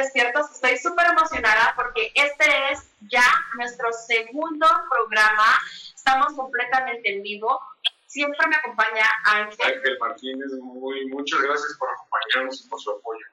[0.00, 0.50] Despiertos.
[0.52, 3.24] Estoy súper emocionada porque este es ya
[3.56, 5.60] nuestro segundo programa.
[5.94, 7.60] Estamos completamente en vivo.
[8.06, 9.76] Siempre me acompaña Ángel.
[9.76, 13.24] Ángel Martínez, muy, muchas gracias por acompañarnos y por su apoyo.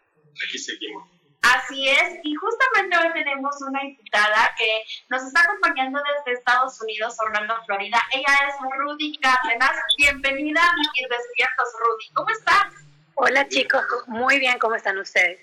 [0.45, 1.07] Aquí seguimos.
[1.41, 7.15] Así es, y justamente hoy tenemos una invitada que nos está acompañando desde Estados Unidos,
[7.25, 7.97] Orlando, Florida.
[8.11, 9.71] Ella es Rudy Cárdenas.
[9.97, 12.13] Bienvenida a Vivir Despiertos, Rudy.
[12.13, 12.73] ¿Cómo estás?
[13.15, 15.39] Hola chicos, muy bien, ¿cómo están ustedes?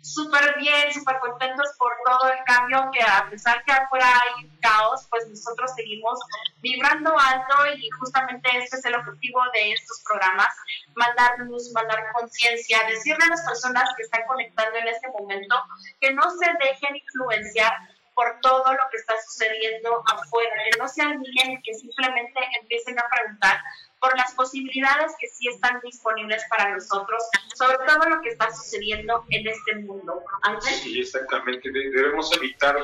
[0.00, 5.06] Súper bien, súper contentos por todo el cambio, que a pesar que afuera hay caos,
[5.10, 6.18] pues nosotros seguimos
[6.60, 10.54] vibrando alto y justamente este es el objetivo de estos programas,
[10.94, 15.56] mandar luz, mandar conciencia, decirle a las personas que están conectando en este momento
[16.00, 17.72] que no se dejen influenciar
[18.20, 23.08] por todo lo que está sucediendo afuera, que no se alineen, que simplemente empiecen a
[23.08, 23.62] preguntar
[23.98, 27.22] por las posibilidades que sí están disponibles para nosotros,
[27.54, 30.22] sobre todo lo que está sucediendo en este mundo.
[30.60, 31.70] Sí, exactamente.
[31.72, 32.76] Debemos evitar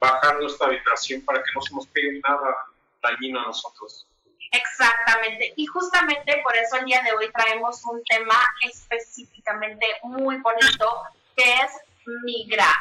[0.00, 2.56] bajar nuestra habitación para que no se nos pegue nada
[3.00, 4.08] dañino a nosotros.
[4.50, 5.52] Exactamente.
[5.54, 8.34] Y justamente por eso el día de hoy traemos un tema
[8.68, 11.04] específicamente muy bonito,
[11.36, 11.70] que es
[12.24, 12.74] migrar.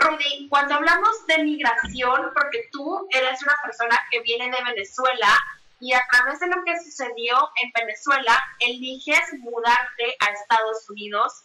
[0.00, 5.28] Rudy, cuando hablamos de migración, porque tú eres una persona que viene de Venezuela,
[5.80, 11.42] y a través de lo que sucedió en Venezuela, eliges mudarte a Estados Unidos.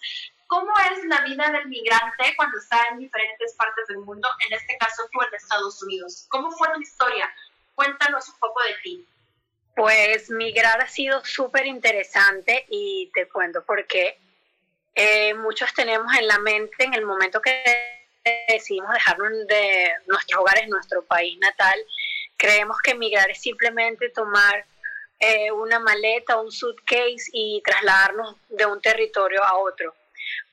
[0.48, 4.28] ¿Cómo es la vida del migrante cuando está en diferentes partes del mundo?
[4.46, 6.28] En este caso, tú en Estados Unidos.
[6.30, 7.34] ¿Cómo fue tu historia?
[7.76, 9.08] Cuéntanos un poco de ti.
[9.76, 14.20] Pues migrar ha sido súper interesante y te cuento porque
[14.94, 17.95] eh, muchos tenemos en la mente en el momento que
[18.48, 21.80] decidimos dejar de nuestros hogares, nuestro país natal,
[22.38, 24.66] Creemos que emigrar es simplemente tomar
[25.20, 29.96] eh, una maleta un suitcase y trasladarnos de un territorio a otro.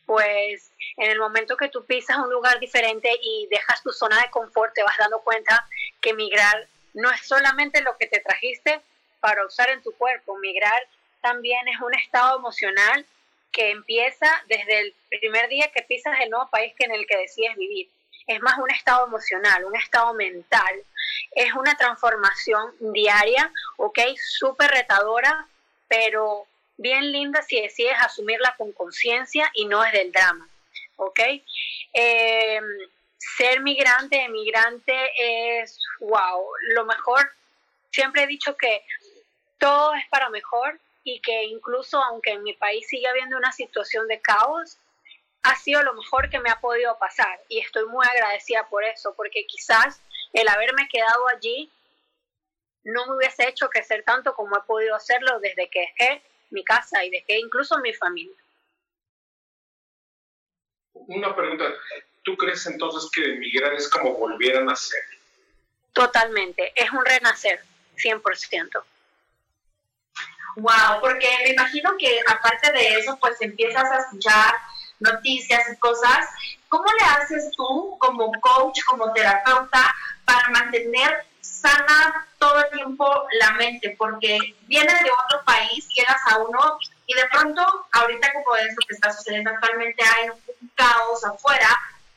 [0.07, 4.31] Pues en el momento que tú pisas un lugar diferente y dejas tu zona de
[4.31, 5.67] confort, te vas dando cuenta
[6.01, 8.81] que migrar no es solamente lo que te trajiste
[9.21, 10.83] para usar en tu cuerpo, migrar
[11.21, 13.07] también es un estado emocional
[13.53, 17.19] que empieza desde el primer día que pisas el nuevo país que en el que
[17.19, 17.89] decides vivir
[18.27, 20.85] es más un estado emocional, un estado mental,
[21.33, 23.99] es una transformación diaria, ¿ok?
[24.17, 25.47] Súper retadora,
[25.89, 26.47] pero
[26.77, 30.49] bien linda si decides asumirla con conciencia y no es del drama,
[30.97, 31.21] ¿ok?
[31.93, 32.65] Em,
[33.19, 34.95] ser migrante, emigrante
[35.61, 37.31] es, wow, lo mejor,
[37.91, 38.83] siempre he dicho que
[39.59, 44.07] todo es para mejor y que incluso aunque en mi país sigue habiendo una situación
[44.09, 44.79] de caos,
[45.43, 49.15] ha sido lo mejor que me ha podido pasar y estoy muy agradecida por eso,
[49.15, 50.01] porque quizás
[50.33, 51.71] el haberme quedado allí
[52.85, 57.05] no me hubiese hecho crecer tanto como he podido hacerlo desde que dejé mi casa
[57.05, 58.37] y dejé incluso mi familia.
[60.95, 61.65] Una pregunta,
[62.23, 65.03] ¿tú crees entonces que emigrar es como volver a nacer?
[65.93, 67.61] Totalmente, es un renacer,
[67.97, 68.85] 100%.
[70.57, 74.55] Wow, porque me imagino que aparte de eso, pues empiezas a escuchar
[75.01, 76.27] noticias y cosas.
[76.69, 79.95] ¿Cómo le haces tú como coach, como terapeuta,
[80.25, 83.95] para mantener sana todo el tiempo la mente?
[83.99, 87.63] Porque vienes de otro país, llegas a uno y de pronto,
[87.93, 91.69] ahorita como es lo que está sucediendo actualmente, hay un caos afuera.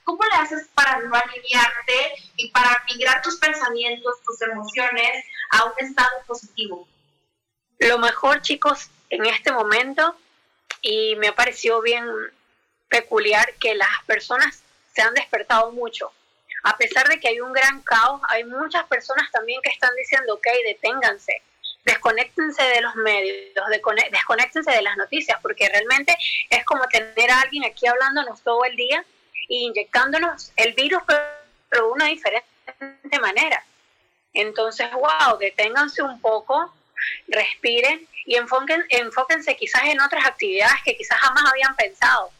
[0.03, 5.73] ¿Cómo le haces para no aliviarte y para migrar tus pensamientos, tus emociones a un
[5.79, 6.87] estado positivo?
[7.79, 10.15] Lo mejor, chicos, en este momento,
[10.81, 12.05] y me ha parecido bien
[12.89, 14.63] peculiar que las personas
[14.93, 16.11] se han despertado mucho.
[16.63, 20.35] A pesar de que hay un gran caos, hay muchas personas también que están diciendo,
[20.35, 21.41] ok, deténganse,
[21.83, 23.69] desconéctense de los medios,
[24.11, 26.15] desconéctense de las noticias, porque realmente
[26.49, 29.05] es como tener a alguien aquí hablándonos todo el día
[29.49, 32.47] e inyectándonos el virus, pero de una diferente
[33.21, 33.63] manera.
[34.33, 36.73] Entonces, wow, deténganse un poco,
[37.27, 42.31] respiren y enfóquense quizás en otras actividades que quizás jamás habían pensado,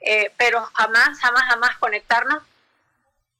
[0.00, 2.42] eh, pero jamás, jamás, jamás conectarnos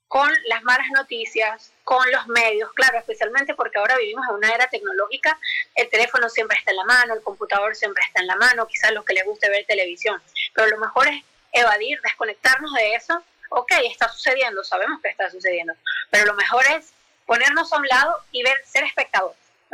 [0.09, 4.69] con las malas noticias, con los medios, claro, especialmente porque ahora vivimos en una era
[4.69, 5.39] tecnológica,
[5.75, 8.93] el teléfono siempre está en la mano, el computador siempre está en la mano, quizás
[8.93, 10.23] los que les guste ver televisión,
[10.55, 15.75] pero lo mejor es evadir, desconectarnos de eso, ok, está sucediendo, sabemos que está sucediendo,
[16.11, 16.93] pero lo mejor es
[17.27, 18.85] ponernos a un lado y ver, ser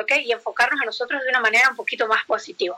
[0.01, 0.27] espectadores.
[0.27, 2.77] Y enfocarnos a nosotros de una manera un poquito más positiva.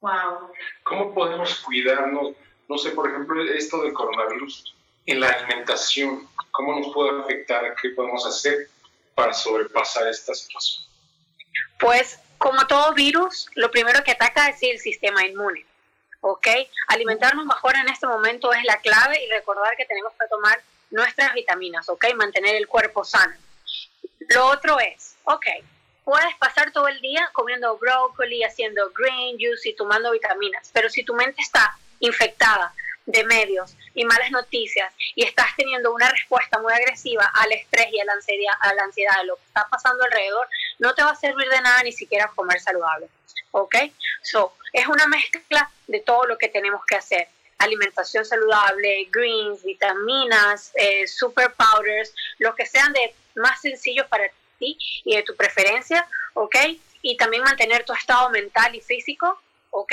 [0.00, 0.52] Wow.
[0.82, 2.34] ¿Cómo podemos cuidarnos?
[2.68, 4.74] No sé, por ejemplo, esto del coronavirus
[5.06, 7.74] en la alimentación, ¿cómo nos puede afectar?
[7.80, 8.68] ¿Qué podemos hacer
[9.14, 10.84] para sobrepasar esta situación?
[11.78, 15.66] Pues, como todo virus, lo primero que ataca es el sistema inmune.
[16.22, 16.46] ¿Ok?
[16.88, 21.32] Alimentarnos mejor en este momento es la clave y recordar que tenemos que tomar nuestras
[21.34, 22.04] vitaminas, ¿ok?
[22.14, 23.34] Mantener el cuerpo sano.
[24.28, 25.46] Lo otro es, ok,
[26.04, 31.04] puedes pasar todo el día comiendo brócoli, haciendo green juice y tomando vitaminas, pero si
[31.04, 32.74] tu mente está infectada
[33.06, 38.00] de medios y malas noticias y estás teniendo una respuesta muy agresiva al estrés y
[38.00, 41.10] a la ansiedad, a la ansiedad de lo que está pasando alrededor, no te va
[41.10, 43.08] a servir de nada ni siquiera comer saludable.
[43.52, 43.76] ¿Ok?
[44.22, 47.28] So, es una mezcla de todo lo que tenemos que hacer.
[47.60, 54.24] Alimentación saludable, greens, vitaminas, eh, super powders, lo que sean de más sencillo para
[54.58, 56.56] ti y de tu preferencia, ¿ok?
[57.02, 59.40] Y también mantener tu estado mental y físico,
[59.70, 59.92] ¿ok?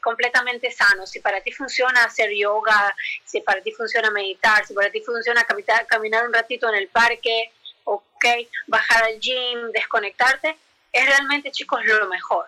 [0.00, 1.06] completamente sano.
[1.06, 2.94] Si para ti funciona hacer yoga,
[3.24, 6.88] si para ti funciona meditar, si para ti funciona caminar, caminar un ratito en el
[6.88, 7.52] parque,
[7.84, 8.24] ok,
[8.66, 10.56] bajar al gym, desconectarte,
[10.92, 12.46] es realmente, chicos, lo mejor.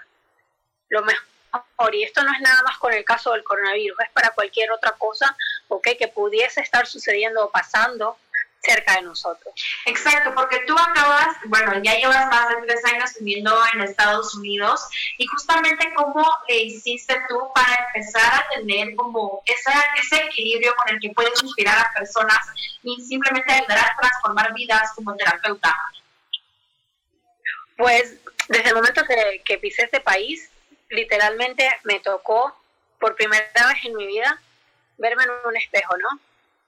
[0.89, 1.25] Lo mejor.
[1.93, 4.93] Y esto no es nada más con el caso del coronavirus, es para cualquier otra
[4.93, 5.37] cosa,
[5.69, 8.17] ok, que pudiese estar sucediendo o pasando
[8.63, 9.55] cerca de nosotros.
[9.87, 14.87] Exacto, porque tú acabas, bueno, ya llevas más de tres años viviendo en Estados Unidos
[15.19, 20.95] y justamente cómo le hiciste tú para empezar a tener como esa, ese equilibrio con
[20.95, 22.39] el que puedes inspirar a personas
[22.83, 25.75] y simplemente ayudar a transformar vidas como terapeuta.
[27.77, 28.17] Pues
[28.49, 30.51] desde el momento que, que pisé este país,
[30.91, 32.55] literalmente me tocó
[32.99, 34.41] por primera vez en mi vida
[34.99, 36.21] verme en un espejo, ¿no?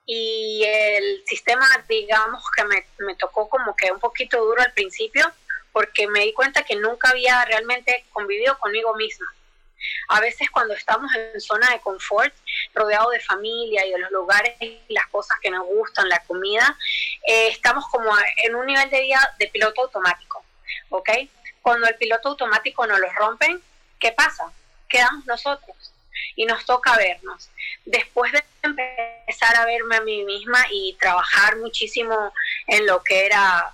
[0.05, 5.31] y el sistema, digamos, que me, me, tocó como que un poquito duro al principio,
[5.71, 9.33] porque me di cuenta que nunca había realmente convivido conmigo misma.
[10.09, 12.33] A veces cuando estamos en zona de confort,
[12.73, 16.77] rodeado de familia y de los lugares y las cosas que nos gustan, la comida,
[17.27, 20.43] eh, estamos como en un nivel de vida de piloto automático,
[20.89, 21.09] ¿ok?
[21.61, 23.61] Cuando el piloto automático nos lo rompen,
[24.03, 24.51] ¿qué pasa?
[24.89, 25.93] Quedamos nosotros
[26.35, 27.49] y nos toca vernos.
[27.85, 32.33] Después de empezar a verme a mí misma y trabajar muchísimo
[32.67, 33.73] en lo que era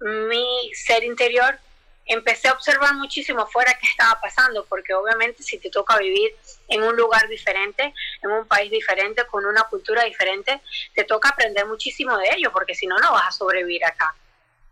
[0.00, 1.58] mi ser interior,
[2.06, 6.34] empecé a observar muchísimo afuera qué estaba pasando, porque obviamente si te toca vivir
[6.68, 7.92] en un lugar diferente,
[8.22, 10.62] en un país diferente, con una cultura diferente,
[10.94, 14.14] te toca aprender muchísimo de ello, porque si no, no vas a sobrevivir acá.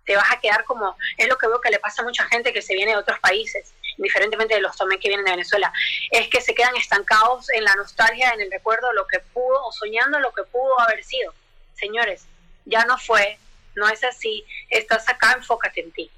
[0.05, 2.53] Te vas a quedar como, es lo que veo que le pasa a mucha gente
[2.53, 5.73] que se viene de otros países diferentemente de los también que vienen de Venezuela,
[6.11, 9.65] es que se quedan estancados en la nostalgia, en el recuerdo de lo que pudo
[9.67, 11.33] o soñando lo que pudo haber sido.
[11.75, 12.27] Señores,
[12.65, 13.39] ya no fue,
[13.75, 16.11] no es así, estás acá, enfócate en ti.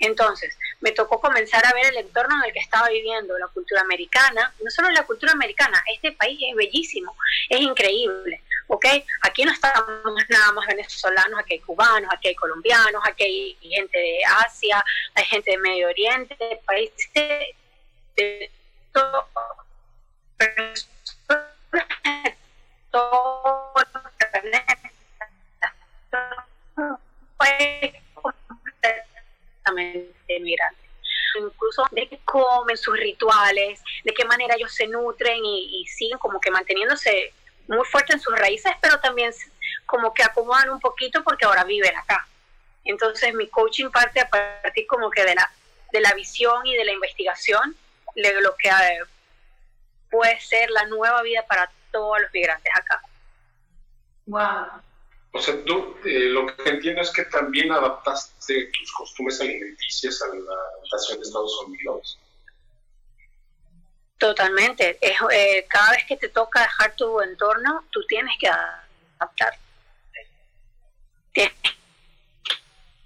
[0.00, 3.80] Entonces, me tocó comenzar a ver el entorno en el que estaba viviendo, la cultura
[3.80, 7.16] americana, no solo la cultura americana, este país es bellísimo,
[7.48, 8.86] es increíble, ¿ok?
[9.22, 13.98] Aquí no estamos nada más venezolanos, aquí hay cubanos, aquí hay colombianos, aquí hay gente
[13.98, 17.54] de Asia, hay gente de Medio Oriente, países
[18.16, 18.50] de
[18.92, 19.26] todo,
[22.90, 23.86] todo el
[24.40, 24.90] planeta,
[28.14, 30.14] completamente
[31.36, 36.16] Incluso de qué comen, sus rituales, de qué manera ellos se nutren y, y siguen
[36.18, 37.34] como que manteniéndose
[37.68, 39.32] muy fuerte en sus raíces, pero también
[39.86, 42.26] como que acomodan un poquito porque ahora viven acá.
[42.84, 45.50] Entonces mi coaching parte a partir como que de la,
[45.92, 47.76] de la visión y de la investigación
[48.14, 49.00] de lo que eh,
[50.10, 53.00] puede ser la nueva vida para todos los migrantes acá.
[54.26, 54.82] Wow.
[55.32, 60.26] O sea, tú eh, lo que entiendo es que también adaptaste tus costumbres alimenticias a
[60.28, 62.18] la adaptación de Estados Unidos.
[64.18, 64.98] Totalmente.
[65.00, 69.54] Eh, cada vez que te toca dejar tu entorno, tú tienes que adaptar.
[71.32, 71.54] Tienes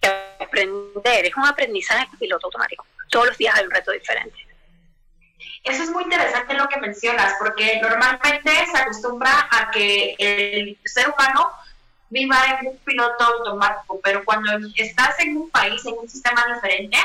[0.00, 0.09] que
[0.41, 1.27] aprender.
[1.27, 2.87] Es un aprendizaje piloto automático.
[3.11, 4.49] Todos los días hay un reto diferente.
[5.65, 11.09] Eso es muy interesante lo que mencionas, porque normalmente se acostumbra a que el ser
[11.11, 11.53] humano
[12.11, 16.97] viva en un piloto automático, pero cuando estás en un país, en un sistema diferente,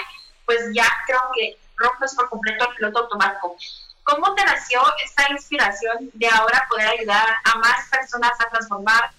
[0.46, 3.58] pues ya creo que rompes por completo el piloto automático.
[4.04, 9.12] ¿Cómo te nació esta inspiración de ahora poder ayudar a más personas a transformar?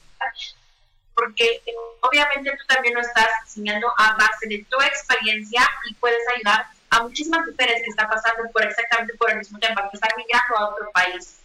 [1.15, 1.63] Porque
[2.01, 7.03] obviamente tú también lo estás enseñando a base de tu experiencia y puedes ayudar a
[7.03, 10.69] muchísimas mujeres que están pasando por exactamente por el mismo tiempo, que están migrando a
[10.71, 11.41] otro país.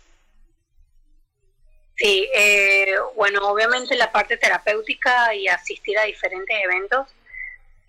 [1.95, 7.07] Sí, eh, bueno, obviamente la parte terapéutica y asistir a diferentes eventos,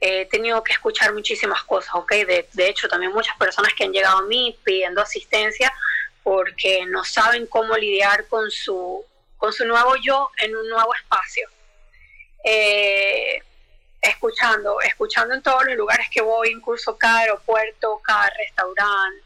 [0.01, 2.11] he tenido que escuchar muchísimas cosas, ¿ok?
[2.13, 5.73] De, de hecho, también muchas personas que han llegado a mí pidiendo asistencia
[6.23, 9.05] porque no saben cómo lidiar con su,
[9.37, 11.49] con su nuevo yo en un nuevo espacio.
[12.45, 13.43] Eh,
[14.01, 19.23] escuchando, escuchando en todos los lugares que voy, incluso cada aeropuerto, cada restaurante,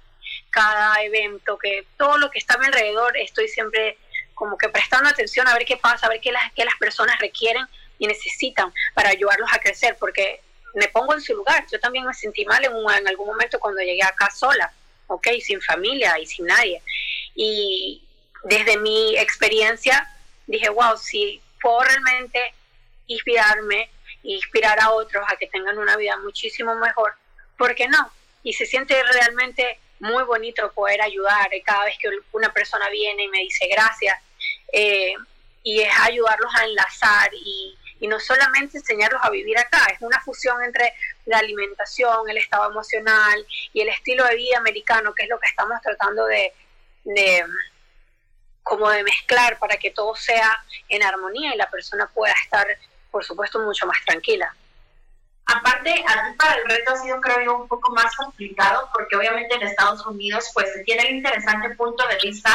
[0.50, 3.98] cada evento, que todo lo que está a mi alrededor, estoy siempre
[4.34, 7.18] como que prestando atención a ver qué pasa, a ver qué las, qué las personas
[7.20, 7.66] requieren
[7.98, 10.40] y necesitan para ayudarlos a crecer, porque
[10.74, 11.66] me pongo en su lugar.
[11.70, 14.72] Yo también me sentí mal en, algún momento cuando llegué acá sola,
[15.06, 15.28] ¿ok?
[15.40, 16.82] Sin familia y sin nadie.
[17.34, 18.02] Y
[18.44, 20.08] desde mi experiencia
[20.46, 22.54] dije, wow, si puedo realmente
[23.06, 23.90] inspirarme
[24.22, 27.14] inspirar a otros a que tengan una vida muchísimo mejor,
[27.58, 28.10] ¿por qué no?
[28.42, 33.28] Y se siente realmente muy bonito poder ayudar cada vez que una persona viene y
[33.28, 34.18] me dice gracias.
[34.72, 35.14] Eh,
[35.62, 40.20] y es ayudarlos a enlazar y, y, no solamente enseñarlos a vivir acá, es una
[40.20, 40.92] fusión entre
[41.26, 45.48] la alimentación, el estado emocional y el estilo de vida americano, que es lo que
[45.48, 46.52] estamos tratando de,
[48.62, 52.66] como de mezclar para que todo sea en armonía y la persona pueda estar
[53.14, 54.52] por supuesto, mucho más tranquila.
[55.46, 59.54] Aparte, aquí para el reto ha sido, creo yo, un poco más complicado, porque obviamente
[59.54, 62.50] en Estados Unidos, pues se tiene el interesante punto de vista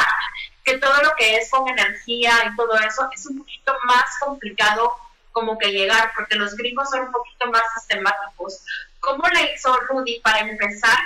[0.62, 4.92] que todo lo que es con energía y todo eso es un poquito más complicado
[5.32, 8.64] como que llegar, porque los gringos son un poquito más sistemáticos.
[9.00, 10.98] ¿Cómo le hizo Rudy para empezar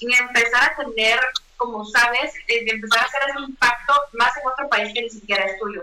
[0.00, 1.20] y empezar a tener,
[1.56, 5.44] como sabes, de empezar a hacer ese impacto más en otro país que ni siquiera
[5.44, 5.82] es tuyo?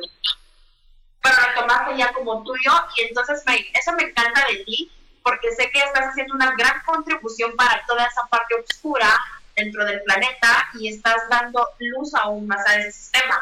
[1.21, 4.91] pero lo tomaste ya como tuyo y entonces me, eso me encanta de ti
[5.24, 9.07] porque sé que estás haciendo una gran contribución para toda esa parte oscura
[9.55, 13.39] dentro del planeta y estás dando luz aún más a ese sistema.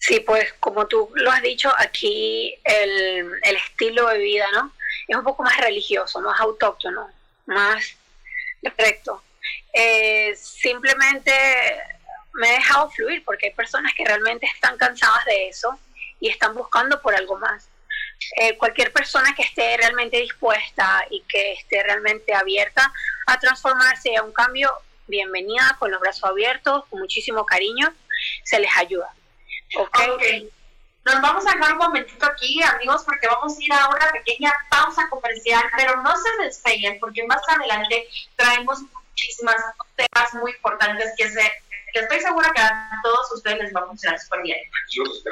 [0.00, 4.72] Sí, pues como tú lo has dicho, aquí el, estilo de vida, ¿no?
[5.06, 7.10] Es un poco más religioso, más autóctono,
[7.44, 7.96] más
[8.78, 9.22] recto.
[9.74, 11.32] Eh, simplemente
[12.32, 15.78] me he dejado fluir porque hay personas que realmente están cansadas de eso
[16.18, 17.68] y están buscando por algo más.
[18.36, 22.90] Eh, cualquier persona que esté realmente dispuesta y que esté realmente abierta
[23.26, 24.72] a transformarse a un cambio,
[25.08, 27.92] bienvenida, con los brazos abiertos, con muchísimo cariño,
[28.44, 29.14] se les ayuda.
[29.76, 30.50] Okay.
[31.04, 34.52] Nos vamos a dejar un momentito aquí, amigos, porque vamos a ir a una pequeña
[34.68, 39.56] pausa comercial, pero no se despeguen, porque más adelante traemos muchísimas
[39.96, 41.52] temas muy importantes que, se,
[41.92, 44.58] que estoy segura que a todos ustedes les va a funcionar súper bien.
[44.90, 45.22] Yo los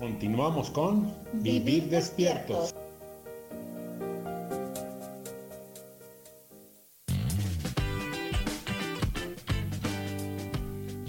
[0.00, 2.74] Continuamos con Vivir despiertos.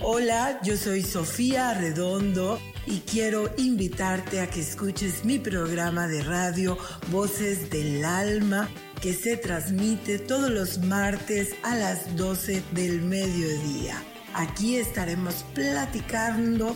[0.03, 6.77] Hola, yo soy Sofía Redondo y quiero invitarte a que escuches mi programa de radio
[7.11, 8.67] Voces del Alma
[9.01, 14.03] que se transmite todos los martes a las 12 del mediodía.
[14.33, 16.75] Aquí estaremos platicando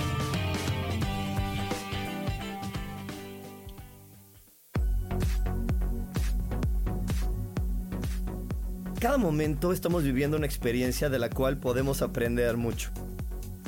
[9.01, 12.91] Cada momento estamos viviendo una experiencia de la cual podemos aprender mucho.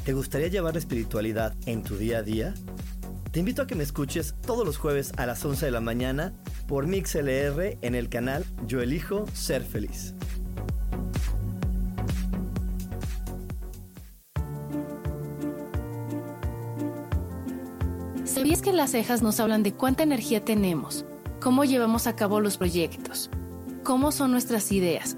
[0.06, 2.54] ¿Te gustaría llevar la espiritualidad en tu día a día?
[3.32, 6.34] Te invito a que me escuches todos los jueves a las 11 de la mañana
[6.68, 10.14] por MixLR en el canal Yo Elijo Ser Feliz.
[18.24, 21.06] ¿Sabías que las cejas nos hablan de cuánta energía tenemos,
[21.40, 23.32] cómo llevamos a cabo los proyectos,
[23.82, 25.18] cómo son nuestras ideas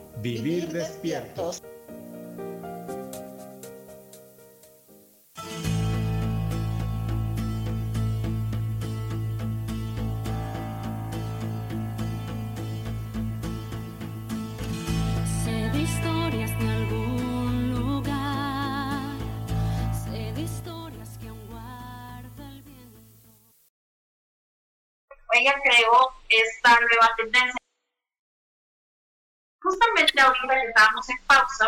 [0.21, 1.63] Vivir, despiertos.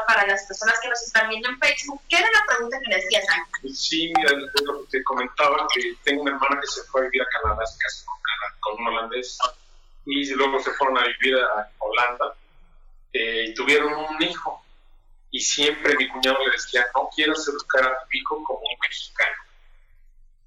[0.06, 2.96] Para las personas que nos están viendo en Facebook, ¿qué era la pregunta que le
[2.98, 3.80] hacías antes?
[3.80, 7.22] Sí, mira, lo que te comentaba, que tengo una hermana que se fue a vivir
[7.22, 8.06] a Canadá, se casó
[8.60, 9.38] con, un holandés,
[10.06, 12.36] y luego se fueron a vivir a Holanda,
[13.14, 14.64] eh, y tuvieron un hijo.
[15.32, 19.36] Y siempre mi cuñado le decía, no quieras educar a tu hijo como un mexicano.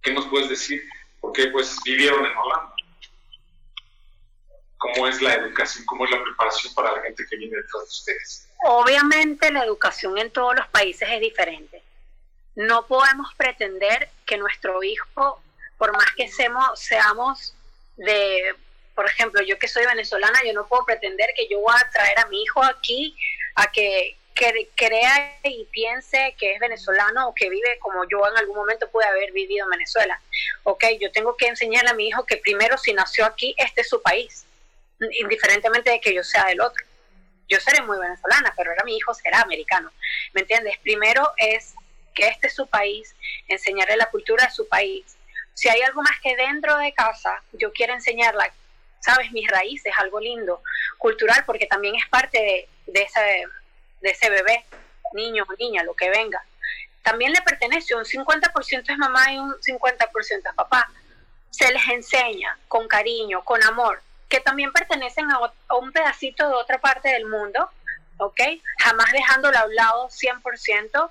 [0.00, 0.82] ¿Qué nos puedes decir?
[1.20, 2.76] Porque pues vivieron en Holanda
[4.78, 7.88] cómo es la educación, cómo es la preparación para la gente que viene detrás de
[7.88, 8.45] ustedes.
[8.68, 11.84] Obviamente la educación en todos los países es diferente.
[12.56, 15.40] No podemos pretender que nuestro hijo,
[15.78, 17.54] por más que seamos, seamos
[17.96, 18.56] de,
[18.96, 22.18] por ejemplo, yo que soy venezolana, yo no puedo pretender que yo voy a traer
[22.18, 23.16] a mi hijo aquí
[23.54, 28.36] a que, que crea y piense que es venezolano o que vive como yo en
[28.36, 30.20] algún momento pude haber vivido en Venezuela.
[30.64, 33.88] Ok, yo tengo que enseñarle a mi hijo que primero si nació aquí, este es
[33.88, 34.44] su país
[35.20, 36.85] indiferentemente de que yo sea del otro.
[37.48, 39.92] Yo seré muy venezolana, pero ahora mi hijo será americano.
[40.32, 40.78] ¿Me entiendes?
[40.78, 41.74] Primero es
[42.14, 43.14] que este es su país,
[43.46, 45.16] enseñarle la cultura de su país.
[45.54, 48.52] Si hay algo más que dentro de casa, yo quiero enseñarla,
[49.00, 50.62] sabes, mis raíces, algo lindo,
[50.98, 53.44] cultural, porque también es parte de, ese,
[54.00, 54.64] de ese bebé,
[55.12, 56.42] niño o niña, lo que venga.
[57.02, 60.90] También le pertenece, un 50% es mamá y un 50% es papá.
[61.50, 65.40] Se les enseña con cariño, con amor, que también pertenecen a,
[65.76, 67.70] un pedacito de otra parte del mundo,
[68.18, 68.40] ¿ok?
[68.78, 71.10] Jamás dejándolo a un lado 100%,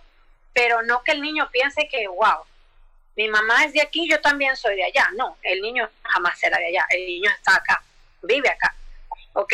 [0.54, 2.43] pero no que el niño piense que, wow,
[3.15, 5.10] mi mamá es de aquí, yo también soy de allá.
[5.15, 7.82] No, el niño jamás será de allá, el niño está acá,
[8.21, 8.75] vive acá,
[9.34, 9.54] ¿ok?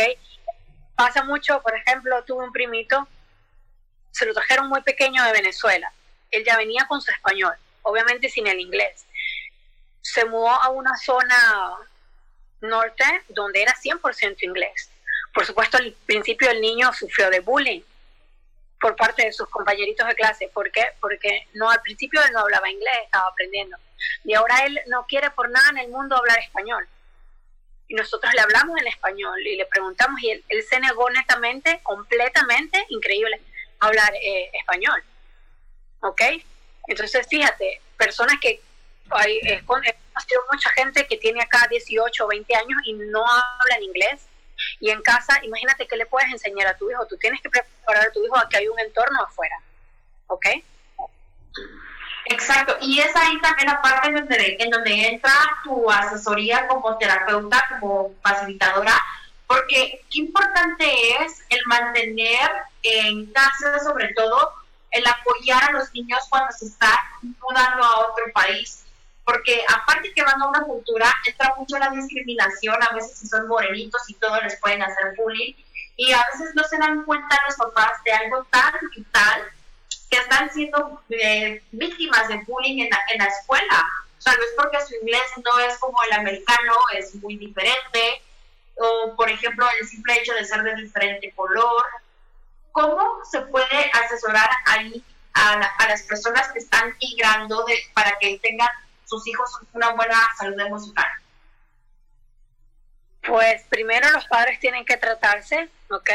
[0.95, 3.07] Pasa mucho, por ejemplo, tuve un primito,
[4.11, 5.91] se lo trajeron muy pequeño de Venezuela,
[6.31, 9.05] él ya venía con su español, obviamente sin el inglés.
[10.01, 11.77] Se mudó a una zona
[12.61, 14.89] norte donde era 100% inglés.
[15.33, 17.81] Por supuesto, al principio el niño sufrió de bullying
[18.79, 20.49] por parte de sus compañeritos de clase.
[20.53, 20.83] ¿Por qué?
[20.99, 23.77] Porque no al principio él no hablaba inglés, estaba aprendiendo.
[24.23, 26.87] Y ahora él no quiere por nada en el mundo hablar español.
[27.87, 32.85] Y nosotros le hablamos en español y le preguntamos y él, se negó netamente, completamente,
[32.89, 33.41] increíble,
[33.79, 35.03] a hablar eh, español.
[36.01, 36.21] ¿Ok?
[36.87, 38.61] Entonces, fíjate, personas que
[39.15, 43.23] hay, es, ha sido mucha gente que tiene acá 18 o 20 años y no
[43.25, 44.27] hablan inglés.
[44.79, 47.05] Y en casa, imagínate que le puedes enseñar a tu hijo.
[47.07, 49.55] Tú tienes que preparar a tu hijo a que hay un entorno afuera.
[50.27, 50.45] ¿Ok?
[52.25, 56.97] Exacto, y es ahí también la parte en donde, en donde entra tu asesoría como
[56.97, 58.93] terapeuta, como facilitadora,
[59.47, 60.85] porque qué importante
[61.23, 62.49] es el mantener
[62.83, 64.53] en casa, sobre todo,
[64.91, 68.80] el apoyar a los niños cuando se están mudando a otro país.
[69.31, 73.47] Porque aparte que van a una cultura, entra mucho la discriminación, a veces si son
[73.47, 75.53] morenitos y todo les pueden hacer bullying,
[75.95, 79.43] y a veces no se dan cuenta los papás de algo tan vital
[80.09, 83.85] que están siendo eh, víctimas de bullying en la, en la escuela.
[84.19, 88.21] O sea, no es porque su inglés no es como el americano, es muy diferente,
[88.75, 91.85] o por ejemplo el simple hecho de ser de diferente color.
[92.73, 95.01] ¿Cómo se puede asesorar ahí
[95.35, 98.67] a, a las personas que están migrando de, para que tengan
[99.11, 101.11] sus hijos una buena salud emocional?
[103.27, 106.09] Pues primero los padres tienen que tratarse, ¿ok?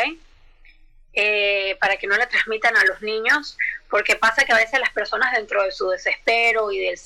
[1.13, 3.57] Eh, para que no le transmitan a los niños,
[3.91, 6.99] porque pasa que a veces las personas dentro de su desespero y del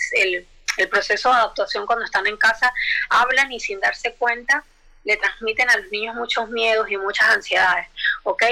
[0.77, 2.73] el, proceso de adaptación cuando están en casa
[3.11, 4.65] hablan y sin darse cuenta
[5.05, 7.89] le transmiten a los niños muchos miedos y muchas ansiedades,
[8.23, 8.45] ¿ok?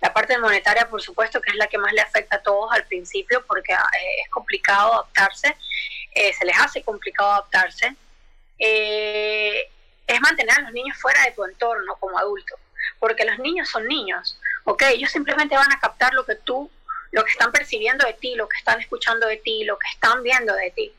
[0.00, 2.84] La parte monetaria, por supuesto, que es la que más le afecta a todos al
[2.84, 5.56] principio porque eh, es complicado adaptarse,
[6.16, 7.94] eh, se les hace complicado adaptarse.
[8.58, 9.70] Eh,
[10.06, 12.56] es mantener a los niños fuera de tu entorno como adulto,
[12.98, 14.82] porque los niños son niños, ¿ok?
[14.92, 16.70] Ellos simplemente van a captar lo que tú,
[17.10, 20.22] lo que están percibiendo de ti, lo que están escuchando de ti, lo que están
[20.22, 20.92] viendo de ti.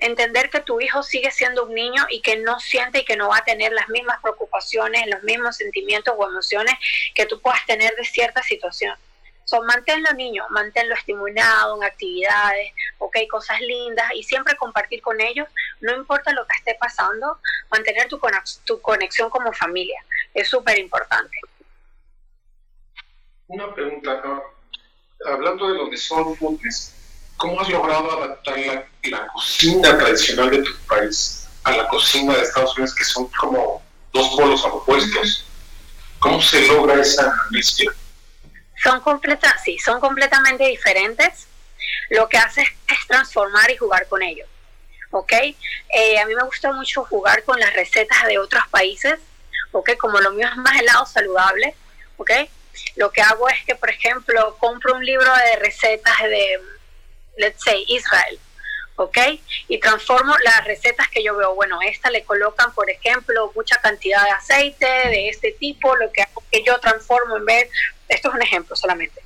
[0.00, 3.28] Entender que tu hijo sigue siendo un niño y que no siente y que no
[3.28, 6.74] va a tener las mismas preocupaciones, los mismos sentimientos o emociones
[7.14, 8.96] que tú puedas tener de cierta situación.
[9.50, 15.48] So, manténlo niño, manténlo estimulado en actividades, ok, cosas lindas y siempre compartir con ellos,
[15.80, 17.36] no importa lo que esté pasando,
[17.68, 18.20] mantener tu,
[18.64, 21.36] tu conexión como familia, es súper importante.
[23.48, 24.22] Una pregunta,
[25.26, 26.94] hablando de lo de soul foodness,
[27.36, 32.42] ¿cómo has logrado adaptar la, la, cocina tradicional de tu país a la cocina de
[32.42, 33.82] Estados Unidos, que son como
[34.12, 35.44] dos polos opuestos?
[36.20, 37.92] ¿Cómo se logra esa mezcla?
[38.82, 41.46] Son, completa, sí, son completamente diferentes.
[42.10, 44.48] Lo que hace es transformar y jugar con ellos.
[45.10, 45.32] ¿Ok?
[45.32, 49.18] Eh, a mí me gusta mucho jugar con las recetas de otros países.
[49.72, 49.96] ¿Ok?
[49.96, 51.74] Como lo mío es más helado saludable.
[52.16, 52.30] ¿Ok?
[52.96, 56.60] Lo que hago es que, por ejemplo, compro un libro de recetas de,
[57.36, 58.38] let's say, Israel.
[59.00, 59.18] ¿Ok?
[59.68, 61.54] Y transformo las recetas que yo veo.
[61.54, 66.22] Bueno, esta le colocan, por ejemplo, mucha cantidad de aceite de este tipo, lo que
[66.22, 67.70] hago que yo transformo en vez,
[68.08, 69.22] esto es un ejemplo solamente.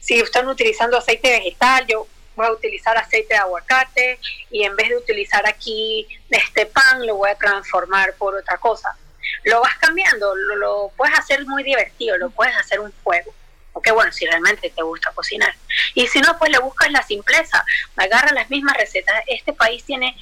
[0.00, 4.18] Si están utilizando aceite vegetal, yo voy a utilizar aceite de aguacate
[4.50, 8.96] y en vez de utilizar aquí este pan, lo voy a transformar por otra cosa.
[9.44, 13.34] Lo vas cambiando, lo, lo puedes hacer muy divertido, lo puedes hacer un juego
[13.80, 15.54] que bueno, si realmente te gusta cocinar.
[15.94, 17.64] Y si no, pues le buscas la simpleza,
[17.96, 19.22] agarra las mismas recetas.
[19.26, 20.16] Este país tiene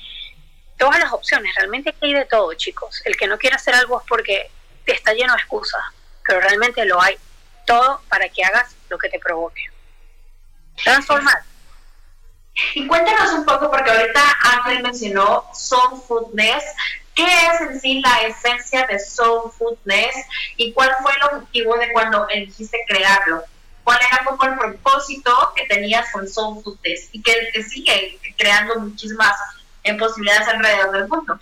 [0.79, 3.03] todas las opciones, realmente hay de todo, chicos.
[3.05, 4.51] El que no quiere hacer algo es porque
[4.87, 5.83] está lleno de excusas,
[6.27, 7.17] pero realmente lo hay.
[7.67, 9.63] Todo para que hagas lo que te provoque.
[10.83, 11.43] Transformar.
[12.75, 16.65] Y cuéntanos un poco, porque ahorita Ángel mencionó Soul Foodness.
[17.17, 20.15] ¿Qué es en sí la esencia de Soul Foodness
[20.59, 23.43] y cuál fue el objetivo de cuando elegiste crearlo?
[23.85, 28.79] ¿Cuál era como el propósito que tenías con Soul Foodness y que, que sigue creando
[28.81, 29.35] muchísimas
[29.99, 31.39] posibilidades alrededor del mundo?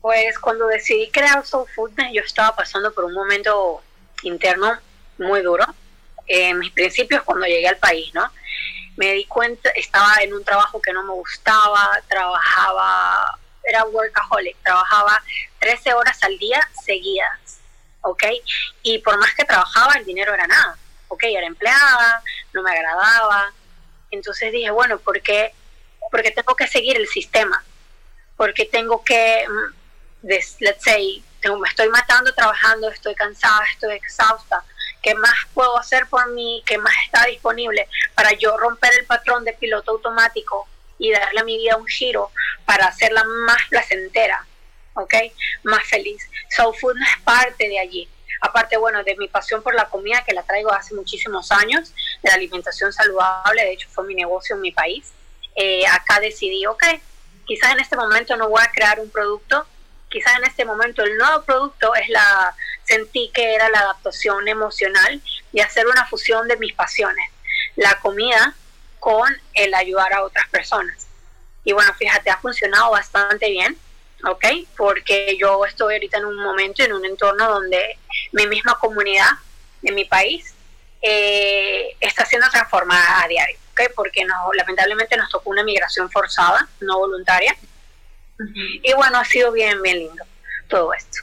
[0.00, 3.82] Pues cuando decidí crear Soul Foodness yo estaba pasando por un momento
[4.22, 4.78] interno
[5.18, 5.66] muy duro.
[6.26, 8.30] En mis principios cuando llegué al país, ¿no?
[8.96, 13.38] Me di cuenta, estaba en un trabajo que no me gustaba, trabajaba
[13.72, 15.22] era workaholic, trabajaba
[15.60, 17.60] 13 horas al día seguidas,
[18.02, 18.24] ¿ok?
[18.82, 20.76] Y por más que trabajaba, el dinero era nada,
[21.08, 21.22] ¿ok?
[21.24, 23.52] Era empleada, no me agradaba.
[24.10, 25.54] Entonces dije, bueno, ¿por qué,
[26.10, 27.64] porque tengo que seguir el sistema?
[28.36, 30.28] Porque tengo que, mm,
[30.60, 34.62] let's say, me estoy matando trabajando, estoy cansada, estoy exhausta.
[35.02, 36.62] ¿Qué más puedo hacer por mí?
[36.64, 40.68] ¿Qué más está disponible para yo romper el patrón de piloto automático
[41.02, 42.30] y darle a mi vida un giro
[42.64, 44.46] para hacerla más placentera,
[44.94, 45.14] ¿ok?
[45.64, 46.22] Más feliz.
[46.48, 48.08] Soul Food no es parte de allí.
[48.40, 52.30] Aparte, bueno, de mi pasión por la comida, que la traigo hace muchísimos años, de
[52.30, 55.12] alimentación saludable, de hecho fue mi negocio en mi país,
[55.56, 56.84] eh, acá decidí, ok,
[57.46, 59.66] quizás en este momento no voy a crear un producto,
[60.08, 65.20] quizás en este momento el nuevo producto es la, sentí que era la adaptación emocional
[65.52, 67.28] y hacer una fusión de mis pasiones,
[67.74, 68.54] la comida
[69.02, 71.08] con el ayudar a otras personas.
[71.64, 73.76] Y bueno, fíjate, ha funcionado bastante bien,
[74.24, 74.44] ¿ok?
[74.76, 77.98] Porque yo estoy ahorita en un momento, en un entorno donde
[78.30, 79.30] mi misma comunidad
[79.80, 80.54] de mi país
[81.02, 83.58] eh, está siendo transformada a diario.
[83.72, 83.88] ¿okay?
[83.96, 87.56] porque no, lamentablemente nos tocó una migración forzada, no voluntaria.
[88.54, 90.24] Y bueno, ha sido bien, bien lindo
[90.68, 91.22] todo esto.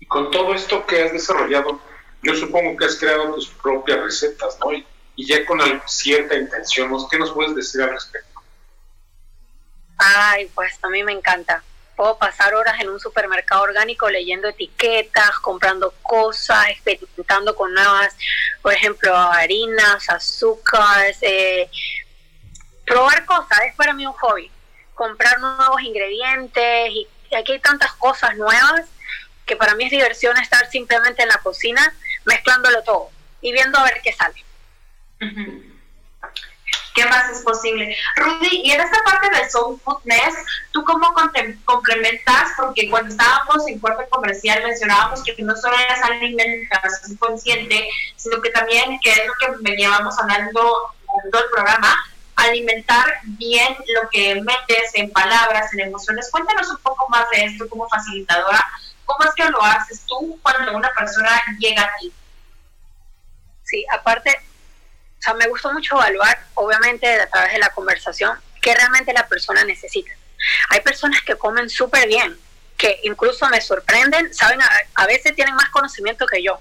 [0.00, 1.80] Y con todo esto que has desarrollado,
[2.22, 4.70] yo supongo que has creado tus propias recetas, ¿no?
[4.70, 8.40] Y, ya con cierta intención, ¿qué nos puedes decir al respecto?
[9.96, 11.62] Ay, pues a mí me encanta.
[11.96, 18.16] Puedo pasar horas en un supermercado orgánico leyendo etiquetas, comprando cosas, experimentando con nuevas,
[18.62, 21.70] por ejemplo, harinas, azúcares, eh,
[22.84, 24.50] probar cosas, es para mí un hobby.
[24.94, 28.86] Comprar nuevos ingredientes y aquí hay tantas cosas nuevas
[29.46, 33.84] que para mí es diversión estar simplemente en la cocina mezclándolo todo y viendo a
[33.84, 34.43] ver qué sale.
[36.94, 37.96] ¿Qué más es posible?
[38.16, 40.34] Rudy, y en esta parte del Soul Foodness,
[40.70, 41.12] ¿tú cómo
[41.64, 42.52] complementas?
[42.56, 48.50] Porque cuando estábamos en cuarto comercial mencionábamos que no solo es alimentación consciente, sino que
[48.50, 51.96] también, que es lo que veníamos hablando en todo el programa,
[52.36, 56.30] alimentar bien lo que metes en palabras, en emociones.
[56.30, 58.64] Cuéntanos un poco más de esto como facilitadora.
[59.04, 62.12] ¿Cómo es que lo haces tú cuando una persona llega a ti?
[63.64, 64.38] Sí, aparte,
[65.24, 69.64] sea, me gusta mucho evaluar, obviamente, a través de la conversación, qué realmente la persona
[69.64, 70.12] necesita.
[70.70, 72.38] Hay personas que comen súper bien,
[72.76, 74.60] que incluso me sorprenden, saben,
[74.94, 76.60] a, veces tienen más conocimiento que yo,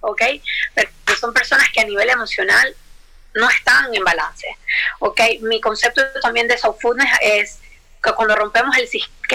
[0.00, 0.22] ¿ok?
[0.74, 2.74] Pero son personas que a nivel emocional
[3.34, 4.46] no están en balance.
[4.98, 5.20] ¿ok?
[5.42, 7.58] Mi concepto también de soft foodness es
[8.02, 8.88] que cuando rompemos el,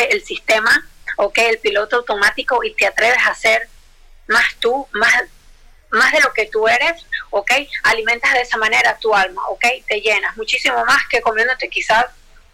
[0.09, 0.85] el sistema,
[1.17, 1.37] ¿ok?
[1.37, 3.69] El piloto automático y te atreves a hacer
[4.27, 5.23] más tú, más,
[5.95, 7.51] más de lo que tú eres, ¿ok?
[7.83, 9.65] Alimentas de esa manera tu alma, ¿ok?
[9.87, 12.05] Te llenas muchísimo más que comiéndote quizás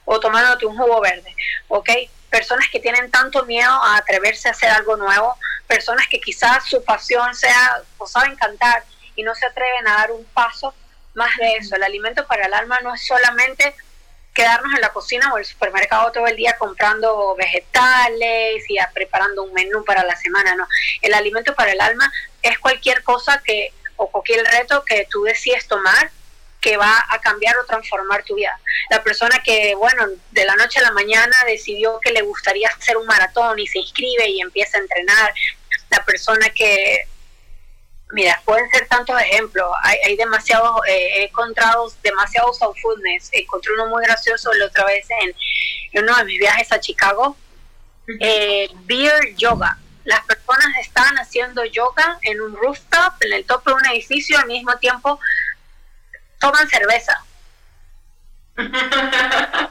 [0.06, 1.36] o tomándote un jugo verde,
[1.68, 1.90] ¿ok?
[2.30, 6.84] Personas que tienen tanto miedo a atreverse a hacer algo nuevo, personas que quizás su
[6.84, 8.84] pasión sea o saben cantar
[9.16, 10.74] y no se atreven a dar un paso
[11.14, 11.76] más de eso.
[11.76, 13.76] El alimento para el alma no es solamente
[14.34, 19.54] quedarnos en la cocina o el supermercado todo el día comprando vegetales y preparando un
[19.54, 20.68] menú para la semana, no.
[21.02, 25.68] El alimento para el alma es cualquier cosa que o cualquier reto que tú decides
[25.68, 26.12] tomar
[26.60, 28.60] que va a cambiar o transformar tu vida.
[28.92, 32.98] La persona que, bueno, de la noche a la mañana decidió que le gustaría hacer
[32.98, 35.34] un maratón y se inscribe y empieza a entrenar.
[35.90, 37.08] La persona que
[38.14, 39.72] Mira, pueden ser tantos ejemplos.
[39.84, 43.30] Hay, hay demasiados, eh, he encontrado demasiados soulfulness.
[43.32, 47.38] Encontré uno muy gracioso la otra vez en, uno de mis viajes a Chicago.
[48.20, 49.78] Eh, beer yoga.
[50.04, 54.48] Las personas están haciendo yoga en un rooftop, en el tope de un edificio, al
[54.48, 55.20] mismo tiempo
[56.40, 57.24] toman cerveza.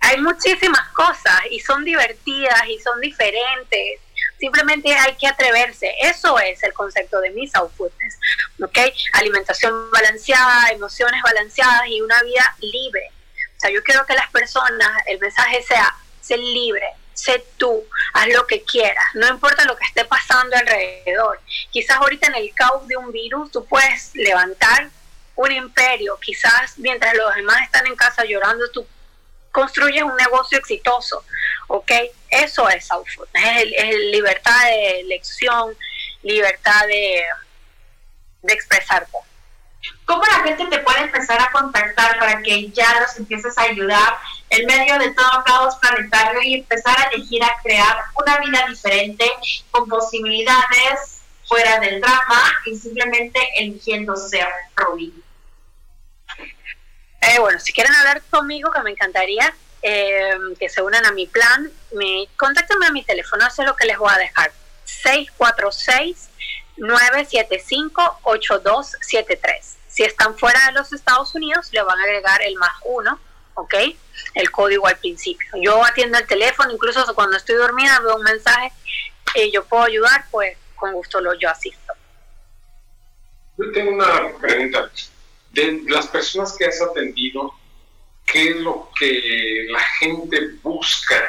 [0.00, 4.00] hay muchísimas cosas y son divertidas y son diferentes
[4.38, 5.92] Simplemente hay que atreverse.
[6.00, 8.18] Eso es el concepto de mi South Foodness.
[8.62, 8.78] ¿Ok?
[9.14, 13.10] Alimentación balanceada, emociones balanceadas y una vida libre.
[13.56, 16.86] O sea, yo quiero que las personas, el mensaje sea, sé libre,
[17.18, 21.40] sé tú, haz lo que quieras, no importa lo que esté pasando alrededor.
[21.70, 24.88] Quizás ahorita en el caos de un virus tú puedes levantar
[25.34, 28.86] un imperio, quizás mientras los demás están en casa llorando, tú
[29.50, 31.24] construyes un negocio exitoso,
[31.66, 31.90] ¿ok?
[32.30, 35.76] Eso es output, es, libertad de elección,
[36.22, 37.24] libertad de,
[38.42, 39.18] de expresarte.
[40.08, 44.16] ¿Cómo la gente te puede empezar a contactar para que ya los empieces a ayudar
[44.48, 49.30] en medio de todo caos planetario y empezar a elegir a crear una vida diferente
[49.70, 55.22] con posibilidades fuera del drama y simplemente eligiendo ser Robin?
[57.20, 61.26] Eh, bueno, si quieren hablar conmigo, que me encantaría eh, que se unan a mi
[61.26, 64.52] plan, me, contáctenme a mi teléfono, eso es lo que les voy a dejar.
[66.78, 69.77] 646-975-8273.
[69.98, 73.18] Si están fuera de los Estados Unidos, le van a agregar el más uno,
[73.54, 73.74] ¿ok?
[74.32, 75.48] El código al principio.
[75.60, 78.70] Yo atiendo el teléfono, incluso cuando estoy dormida veo un mensaje
[79.34, 81.94] y yo puedo ayudar, pues con gusto lo yo asisto.
[83.56, 84.88] Yo tengo una pregunta
[85.50, 87.52] de las personas que has atendido,
[88.24, 91.28] ¿qué es lo que la gente busca?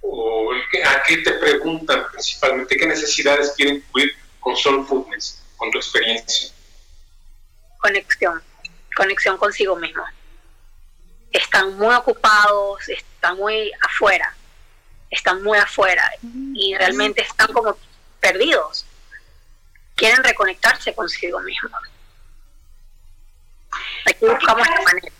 [0.00, 2.74] ¿O a qué te preguntan principalmente?
[2.74, 6.54] ¿Qué necesidades quieren cubrir con Soul Foodness, con tu experiencia?
[7.82, 8.42] Conexión,
[8.96, 10.04] conexión consigo mismo.
[11.32, 14.34] Están muy ocupados, están muy afuera,
[15.10, 16.10] están muy afuera
[16.54, 17.76] y realmente están como
[18.20, 18.86] perdidos.
[19.96, 21.72] Quieren reconectarse consigo mismos
[24.06, 25.12] Aquí buscamos manera.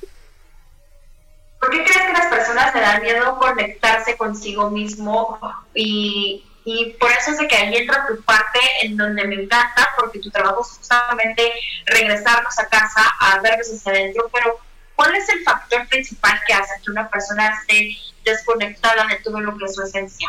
[1.60, 5.38] ¿Por qué crees que las personas le dan miedo conectarse consigo mismo
[5.74, 10.20] y Y por eso es que ahí entra tu parte en donde me encanta, porque
[10.20, 11.52] tu trabajo es justamente
[11.86, 14.60] regresarnos a casa a vernos hacia adentro, pero
[14.94, 19.56] ¿cuál es el factor principal que hace que una persona esté desconectada de todo lo
[19.58, 20.28] que es su esencia?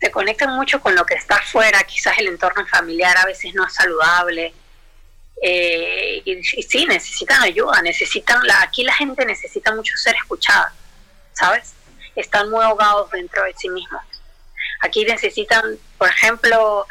[0.00, 3.66] Se conectan mucho con lo que está afuera, quizás el entorno familiar a veces no
[3.66, 4.54] es saludable.
[5.42, 10.72] Eh, y, sí, necesitan ayuda, necesitan, la, aquí la gente necesita mucho ser escuchada,
[11.32, 11.74] ¿sabes?
[12.14, 14.02] Están muy ahogados dentro de sí mismos.
[14.80, 16.86] Aquí necesitan, por ejemplo,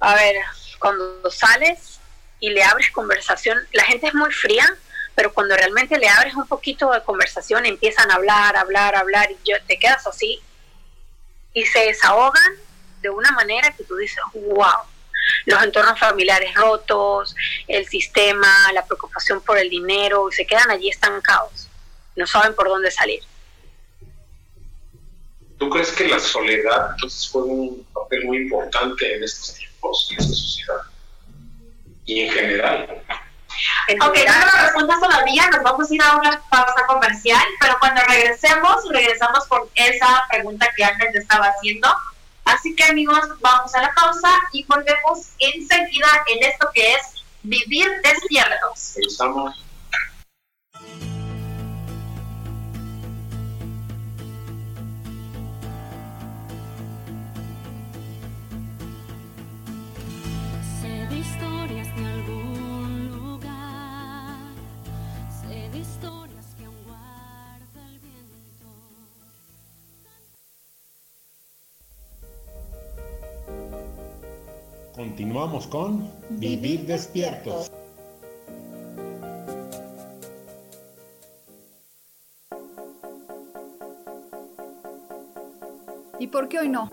[0.00, 0.36] a ver,
[0.78, 2.00] cuando sales
[2.40, 4.66] y le abres conversación, la gente es muy fría,
[5.14, 9.36] pero cuando realmente le abres un poquito de conversación, empiezan a hablar, hablar, hablar, y
[9.66, 10.40] te quedas así
[11.52, 12.52] y se desahogan
[13.00, 14.82] de una manera que tú dices, wow,
[15.46, 17.34] los entornos familiares rotos,
[17.66, 21.68] el sistema, la preocupación por el dinero, y se quedan allí estancados,
[22.16, 23.22] no saben por dónde salir.
[25.58, 30.18] ¿Tú crees que la soledad entonces juega un papel muy importante en estos tiempos, en
[30.18, 30.80] esta sociedad?
[32.04, 33.02] Y en general.
[34.06, 38.00] Ok, no lo respondas todavía, nos vamos a ir a una pausa comercial, pero cuando
[38.02, 41.88] regresemos, regresamos con esa pregunta que antes estaba haciendo.
[42.44, 47.88] Así que amigos, vamos a la pausa y volvemos enseguida en esto que es vivir
[48.02, 48.96] despiertos.
[48.96, 49.67] Estamos.
[75.18, 77.72] Continuamos con Vivir despiertos.
[86.20, 86.88] ¿Y por qué hoy no?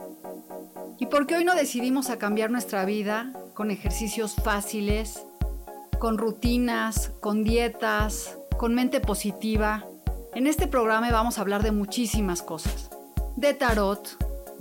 [0.98, 5.24] ¿Y por qué hoy no decidimos a cambiar nuestra vida con ejercicios fáciles,
[6.00, 9.86] con rutinas, con dietas, con mente positiva?
[10.34, 12.90] En este programa vamos a hablar de muchísimas cosas.
[13.36, 14.18] De tarot,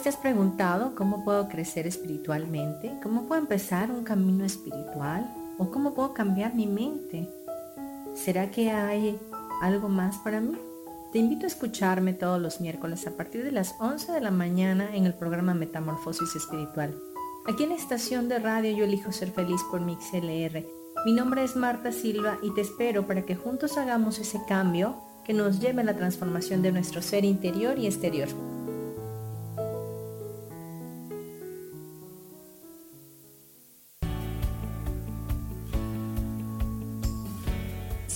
[0.00, 2.98] Te has preguntado cómo puedo crecer espiritualmente?
[3.02, 5.30] ¿Cómo puedo empezar un camino espiritual?
[5.58, 7.28] ¿O cómo puedo cambiar mi mente?
[8.14, 9.18] ¿Será que hay
[9.60, 10.56] algo más para mí?
[11.12, 14.96] Te invito a escucharme todos los miércoles a partir de las 11 de la mañana
[14.96, 16.94] en el programa Metamorfosis Espiritual.
[17.46, 20.64] Aquí en la estación de radio Yo elijo ser feliz por MixLR.
[21.04, 25.34] Mi nombre es Marta Silva y te espero para que juntos hagamos ese cambio que
[25.34, 28.28] nos lleve a la transformación de nuestro ser interior y exterior.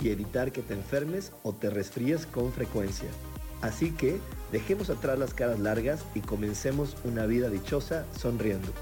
[0.00, 3.08] y evitar que te enfermes o te resfríes con frecuencia.
[3.62, 4.18] Así que
[4.52, 8.72] dejemos atrás las caras largas y comencemos una vida dichosa sonriendo.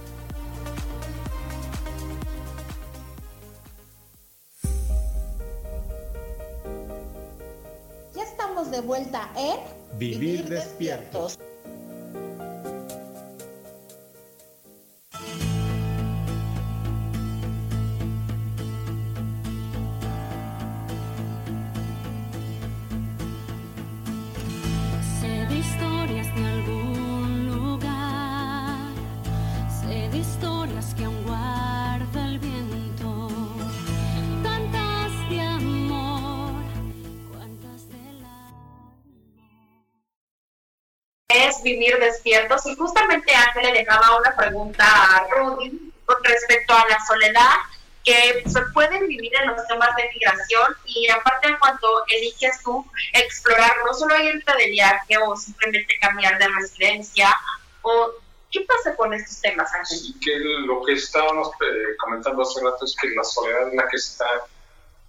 [8.14, 11.38] Ya estamos de vuelta en Vivir, despiertos.
[11.38, 11.51] historias
[41.82, 46.98] vivir despiertos y justamente Ángel le dejaba una pregunta a Rudy con respecto a la
[47.04, 47.56] soledad
[48.04, 53.72] que se pueden vivir en los temas de migración y aparte cuando eliges tú explorar
[53.86, 57.34] no solo irte de viaje o simplemente cambiar de residencia
[57.82, 58.10] o
[58.50, 59.98] ¿qué pasa con estos temas Ángel?
[59.98, 63.88] Sí, que lo que estábamos eh, comentando hace rato es que la soledad es la
[63.88, 64.26] que está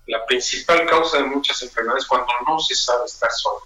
[0.07, 3.63] la principal causa de muchas enfermedades cuando no se sabe estar solo.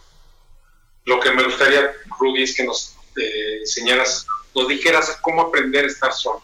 [1.05, 5.88] Lo que me gustaría, Rudy, es que nos eh, enseñaras, nos dijeras cómo aprender a
[5.88, 6.43] estar solo.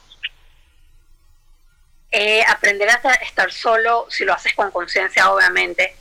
[2.12, 5.96] Eh, aprender a estar solo, si lo haces con conciencia, obviamente.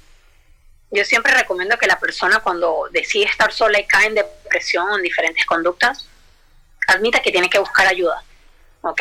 [0.91, 4.97] Yo siempre recomiendo que la persona cuando decide estar sola y cae en depresión o
[4.97, 6.07] en diferentes conductas,
[6.87, 8.23] admita que tiene que buscar ayuda.
[8.83, 9.01] ¿Ok?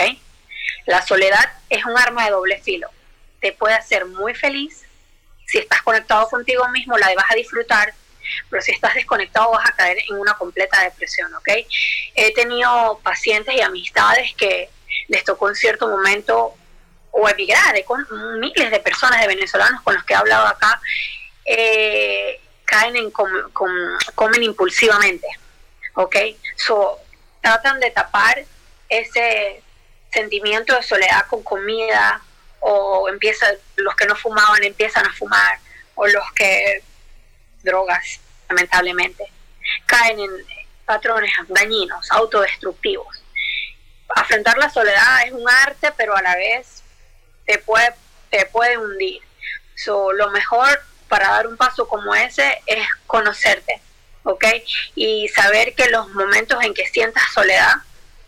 [0.85, 2.89] La soledad es un arma de doble filo
[3.41, 4.83] te puede hacer muy feliz.
[5.47, 7.93] Si estás conectado contigo mismo, la vas a disfrutar,
[8.49, 11.49] pero si estás desconectado vas a caer en una completa depresión, ¿ok?
[12.15, 14.69] He tenido pacientes y amistades que
[15.07, 16.55] les tocó en cierto momento
[17.11, 18.05] o emigrar, con
[18.39, 20.79] miles de personas, de venezolanos con los que he hablado acá,
[21.45, 25.27] eh, caen en comen impulsivamente,
[25.95, 26.15] ¿ok?
[26.55, 26.99] So,
[27.41, 28.45] tratan de tapar
[28.87, 29.61] ese
[30.11, 32.21] sentimiento de soledad con comida,
[32.61, 35.59] o empieza, los que no fumaban empiezan a fumar,
[35.95, 36.81] o los que
[37.63, 39.31] drogas, lamentablemente,
[39.85, 40.29] caen en
[40.85, 43.23] patrones dañinos, autodestructivos.
[44.15, 46.83] Afrontar la soledad es un arte, pero a la vez
[47.45, 47.93] te puede,
[48.29, 49.21] te puede hundir.
[49.75, 53.81] So, lo mejor para dar un paso como ese es conocerte,
[54.23, 54.45] ¿ok?
[54.95, 57.73] Y saber que los momentos en que sientas soledad,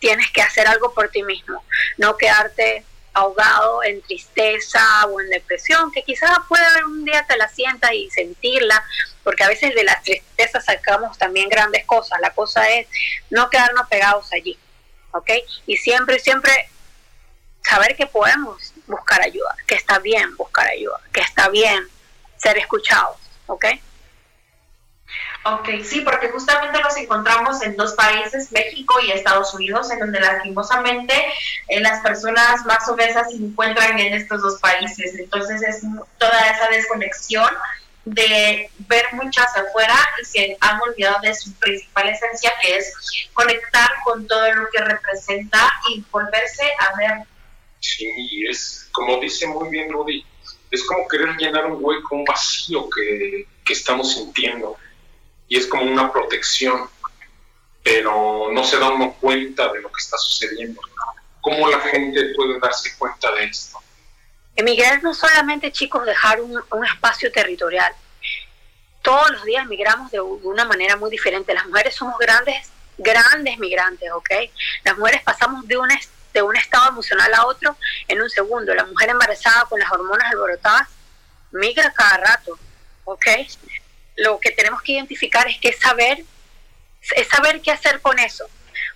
[0.00, 1.64] tienes que hacer algo por ti mismo,
[1.96, 2.84] no quedarte
[3.14, 7.92] ahogado en tristeza o en depresión, que quizás puede haber un día te la sientas
[7.92, 8.84] y sentirla,
[9.22, 12.20] porque a veces de la tristeza sacamos también grandes cosas.
[12.20, 12.86] La cosa es
[13.30, 14.58] no quedarnos pegados allí,
[15.12, 15.30] ¿ok?
[15.66, 16.68] Y siempre, siempre
[17.62, 21.88] saber que podemos buscar ayuda, que está bien buscar ayuda, que está bien
[22.36, 23.64] ser escuchados, ¿ok?
[25.46, 30.18] Ok, sí, porque justamente nos encontramos en dos países, México y Estados Unidos, en donde
[30.18, 31.14] lastimosamente
[31.68, 35.14] eh, las personas más obesas se encuentran en estos dos países.
[35.18, 35.82] Entonces es
[36.16, 37.50] toda esa desconexión
[38.06, 43.90] de ver muchas afuera y se han olvidado de su principal esencia, que es conectar
[44.02, 47.26] con todo lo que representa y volverse a ver.
[47.80, 50.24] Sí, es como dice muy bien Rudy,
[50.70, 54.78] es como querer llenar un hueco, un vacío que, que estamos sintiendo
[55.54, 56.90] y es como una protección,
[57.84, 60.80] pero no se da uno cuenta de lo que está sucediendo.
[61.40, 63.78] ¿Cómo la gente puede darse cuenta de esto?
[64.56, 67.92] Emigrar no solamente, chicos, dejar un, espacio territorial.
[69.00, 71.54] Todos los días migramos de una manera muy diferente.
[71.54, 74.30] Las mujeres somos grandes, grandes migrantes, ¿ok?
[74.82, 75.88] Las mujeres pasamos de un,
[76.32, 77.76] de un estado emocional a otro
[78.08, 78.74] en un segundo.
[78.74, 80.88] La mujer embarazada con las hormonas alborotadas
[81.52, 82.58] migra cada rato,
[83.04, 83.26] ¿ok?
[84.16, 86.24] Lo que tenemos que identificar es que saber,
[87.16, 88.46] es saber qué hacer con eso,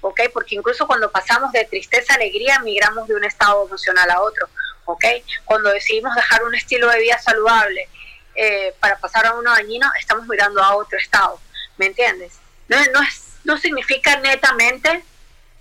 [0.01, 0.21] ¿ok?
[0.33, 4.49] Porque incluso cuando pasamos de tristeza a alegría, migramos de un estado emocional a otro,
[4.85, 5.05] ¿ok?
[5.45, 7.89] Cuando decidimos dejar un estilo de vida saludable
[8.35, 11.41] eh, para pasar a uno dañino, estamos mirando a otro estado,
[11.77, 12.39] ¿me entiendes?
[12.69, 15.03] No, es, no significa netamente,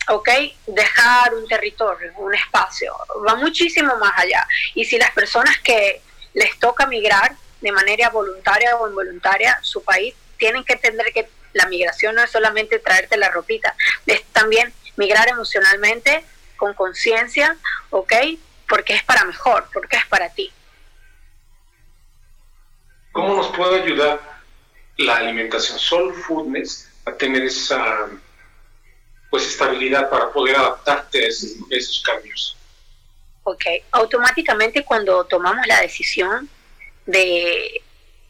[0.09, 0.29] ¿ok?
[0.67, 2.95] Dejar un territorio, un espacio,
[3.27, 4.47] va muchísimo más allá.
[4.75, 6.01] Y si las personas que
[6.33, 11.65] les toca migrar, de manera voluntaria o involuntaria su país, tienen que entender que la
[11.67, 16.23] migración no es solamente traerte la ropita, es también migrar emocionalmente,
[16.57, 17.55] con conciencia,
[17.91, 18.13] ¿ok?
[18.67, 20.51] Porque es para mejor, porque es para ti.
[23.11, 24.19] ¿Cómo nos puede ayudar
[24.97, 28.09] la alimentación Soul Foodness a tener esa
[29.29, 32.57] pues estabilidad para poder adaptarte a esos, esos cambios?
[33.43, 36.49] Ok, automáticamente cuando tomamos la decisión
[37.07, 37.81] de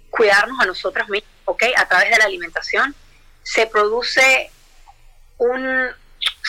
[0.09, 1.63] cuidarnos a nosotros mismos, ¿ok?
[1.75, 2.95] A través de la alimentación,
[3.43, 4.49] se produce
[5.37, 5.89] un,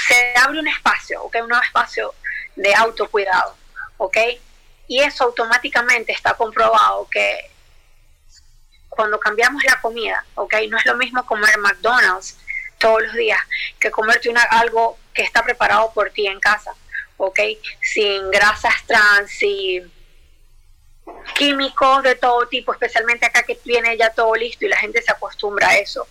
[0.06, 1.36] se abre un espacio, ¿ok?
[1.42, 2.14] Un nuevo espacio
[2.54, 3.56] de autocuidado,
[3.96, 4.16] ¿ok?
[4.86, 7.50] Y eso automáticamente está comprobado que
[8.88, 10.54] cuando cambiamos la comida, ¿ok?
[10.68, 12.38] No es lo mismo comer McDonald's
[12.78, 13.40] todos los días
[13.78, 16.74] que comerte una, algo que está preparado por ti en casa,
[17.16, 17.40] ¿ok?
[17.82, 19.97] Sin grasas trans, sin
[21.34, 25.12] químicos de todo tipo, especialmente acá que tiene ya todo listo y la gente se
[25.12, 26.06] acostumbra a eso.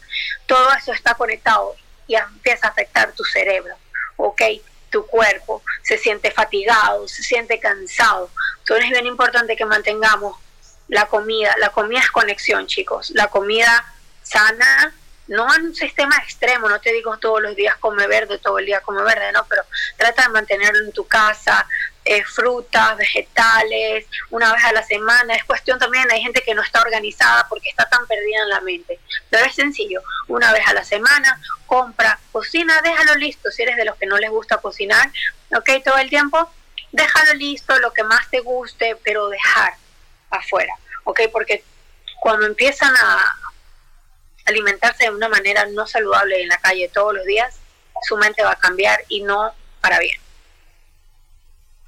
[0.45, 1.75] Todo eso está conectado
[2.07, 3.75] y empieza a afectar tu cerebro,
[4.15, 4.41] ¿ok?
[4.89, 8.29] Tu cuerpo se siente fatigado, se siente cansado.
[8.59, 10.37] Entonces es bien importante que mantengamos
[10.87, 11.53] la comida.
[11.59, 13.11] La comida es conexión, chicos.
[13.11, 13.85] La comida
[14.23, 14.93] sana
[15.27, 18.65] no en un sistema extremo, no te digo todos los días come verde, todo el
[18.65, 19.63] día come verde, no, pero
[19.97, 21.67] trata de mantenerlo en tu casa,
[22.07, 25.35] eh, frutas, vegetales, una vez a la semana.
[25.35, 28.61] Es cuestión también, hay gente que no está organizada porque está tan perdida en la
[28.61, 28.99] mente.
[29.29, 33.51] Pero es sencillo, una vez a la semana, compra, cocina, déjalo listo.
[33.51, 35.11] Si eres de los que no les gusta cocinar,
[35.55, 36.49] ok, todo el tiempo,
[36.91, 39.73] déjalo listo, lo que más te guste, pero dejar
[40.29, 41.63] afuera, ok, porque
[42.19, 43.35] cuando empiezan a
[44.45, 47.59] alimentarse de una manera no saludable en la calle todos los días,
[48.07, 50.19] su mente va a cambiar y no para bien.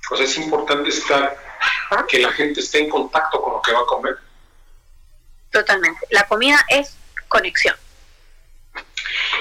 [0.10, 1.38] Pues es importante estar,
[2.08, 4.18] que la gente esté en contacto con lo que va a comer.
[5.52, 6.00] Totalmente.
[6.10, 6.96] La comida es
[7.28, 7.76] conexión.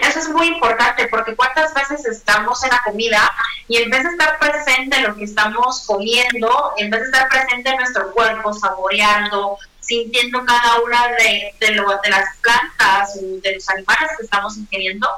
[0.03, 3.33] Eso es muy importante porque cuántas veces estamos en la comida
[3.67, 7.29] y en vez de estar presente en lo que estamos comiendo, en vez de estar
[7.29, 13.69] presente en nuestro cuerpo, saboreando, sintiendo cada una de, de, de las plantas, de los
[13.69, 15.09] animales que estamos ingiriendo,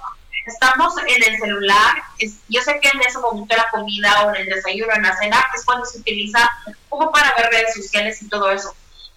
[0.51, 2.03] estamos en el celular,
[2.48, 5.44] yo sé que en ese momento la comida o en el desayuno, en la cena,
[5.55, 6.51] es cuando se utiliza
[6.88, 8.74] como para ver redes sociales y todo eso.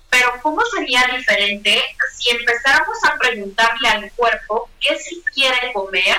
[0.10, 1.82] Pero ¿cómo sería diferente
[2.16, 6.18] si empezáramos a preguntarle al cuerpo qué si quiere comer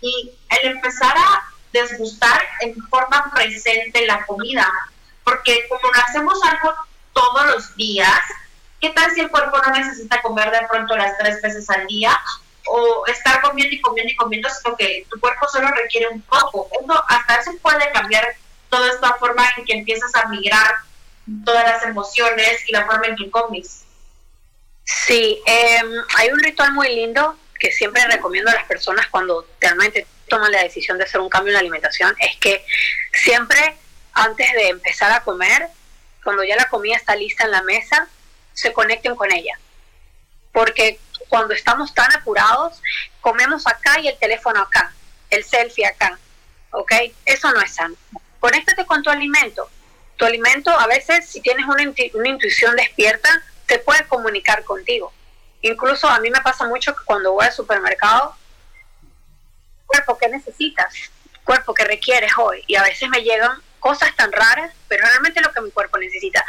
[0.00, 1.42] y el empezar a
[1.72, 4.70] desgustar en forma presente la comida?
[5.24, 6.74] Porque como no hacemos algo
[7.14, 8.20] todos los días,
[8.80, 12.18] ¿qué tal si el cuerpo no necesita comer de pronto las tres veces al día?
[12.66, 16.68] O estar comiendo y comiendo y comiendo, sino que tu cuerpo solo requiere un poco.
[17.08, 18.24] hasta eso puede cambiar
[18.68, 20.74] toda esta forma en que empiezas a migrar
[21.44, 23.84] todas las emociones y la forma en que comes.
[24.84, 30.06] Sí, em, hay un ritual muy lindo que siempre recomiendo a las personas cuando realmente
[30.28, 32.64] toman la decisión de hacer un cambio en la alimentación, es que
[33.12, 33.76] siempre
[34.12, 35.68] antes de empezar a comer,
[36.24, 38.08] cuando ya la comida está lista en la mesa,
[38.52, 39.58] se conecten con ella.
[40.52, 40.98] Porque
[41.30, 42.82] cuando estamos tan apurados,
[43.20, 44.92] comemos acá y el teléfono acá,
[45.30, 46.18] el selfie acá,
[46.72, 46.92] ¿ok?
[47.24, 47.94] Eso no es sano.
[48.40, 49.70] Conéctate con tu alimento.
[50.16, 51.82] Tu alimento, a veces, si tienes una,
[52.14, 55.12] una intuición despierta, te puede comunicar contigo.
[55.62, 58.34] Incluso a mí me pasa mucho que cuando voy al supermercado,
[59.86, 60.92] cuerpo, ¿qué necesitas?
[61.44, 62.64] Cuerpo, ¿qué requieres hoy?
[62.66, 66.44] Y a veces me llegan cosas tan raras, pero realmente lo que mi cuerpo necesita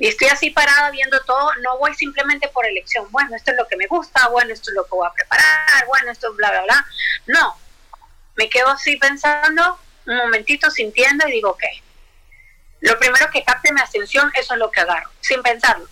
[0.00, 3.68] y estoy así parada viendo todo, no voy simplemente por elección, bueno, esto es lo
[3.68, 6.50] que me gusta, bueno, esto es lo que voy a preparar, bueno, esto es bla,
[6.50, 6.86] bla, bla.
[7.26, 7.54] No,
[8.34, 11.62] me quedo así pensando, un momentito sintiendo y digo, ok,
[12.80, 15.86] lo primero que capte mi atención, eso es lo que agarro, sin pensarlo.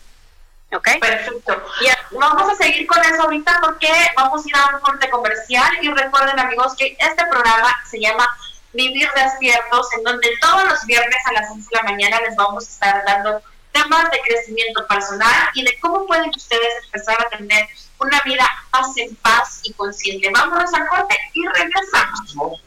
[0.72, 0.88] ¿Ok?
[1.00, 1.62] Perfecto.
[1.80, 5.70] Y vamos a seguir con eso ahorita porque vamos a ir a un corte comercial
[5.82, 8.26] y recuerden amigos que este programa se llama
[8.72, 12.66] Vivir Despiertos, en donde todos los viernes a las 11 de la mañana les vamos
[12.66, 13.42] a estar dando
[13.72, 17.66] temas de crecimiento personal y de cómo pueden ustedes empezar a tener
[18.00, 20.30] una vida más en paz y consciente.
[20.32, 22.62] Vámonos al corte y regresamos.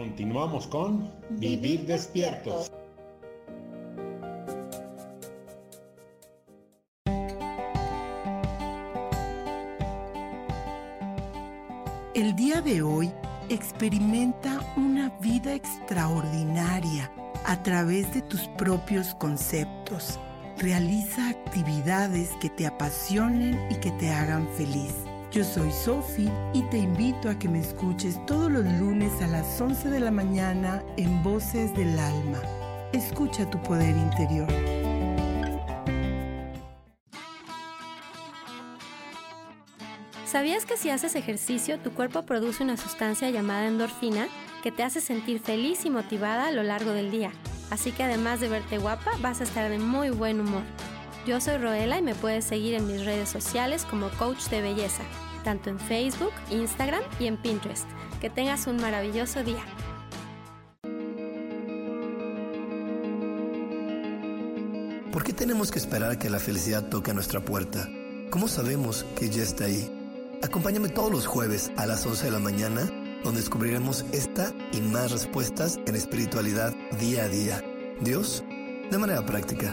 [0.00, 2.72] Continuamos con Vivir despiertos.
[12.14, 13.12] El día de hoy
[13.50, 17.12] experimenta una vida extraordinaria
[17.44, 20.18] a través de tus propios conceptos.
[20.56, 24.94] Realiza actividades que te apasionen y que te hagan feliz.
[25.30, 29.60] Yo soy Sofi y te invito a que me escuches todos los lunes a las
[29.60, 32.42] 11 de la mañana en Voces del Alma.
[32.92, 34.48] Escucha tu poder interior.
[40.26, 44.26] ¿Sabías que si haces ejercicio tu cuerpo produce una sustancia llamada endorfina
[44.64, 47.30] que te hace sentir feliz y motivada a lo largo del día?
[47.70, 50.62] Así que además de verte guapa, vas a estar de muy buen humor.
[51.30, 55.04] Yo soy Roela y me puedes seguir en mis redes sociales como coach de belleza,
[55.44, 57.86] tanto en Facebook, Instagram y en Pinterest.
[58.20, 59.64] Que tengas un maravilloso día.
[65.12, 67.88] ¿Por qué tenemos que esperar que la felicidad toque a nuestra puerta?
[68.30, 69.88] ¿Cómo sabemos que ya está ahí?
[70.42, 72.90] Acompáñame todos los jueves a las 11 de la mañana,
[73.22, 77.62] donde descubriremos esta y más respuestas en espiritualidad día a día.
[78.00, 78.42] Dios,
[78.90, 79.72] de manera práctica.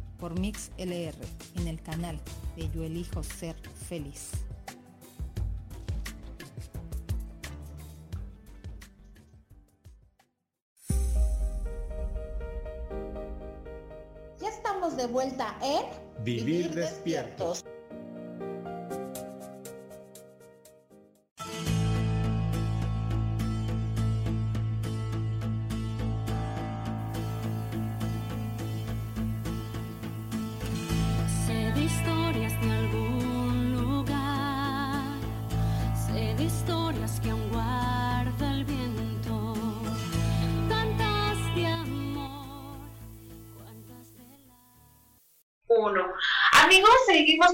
[0.21, 1.17] por Mix LR
[1.55, 2.17] en el canal
[2.55, 3.55] de Yo Elijo Ser
[3.89, 4.29] Feliz.
[14.39, 15.85] Ya estamos de vuelta en
[16.23, 17.65] Vivir, despiertos.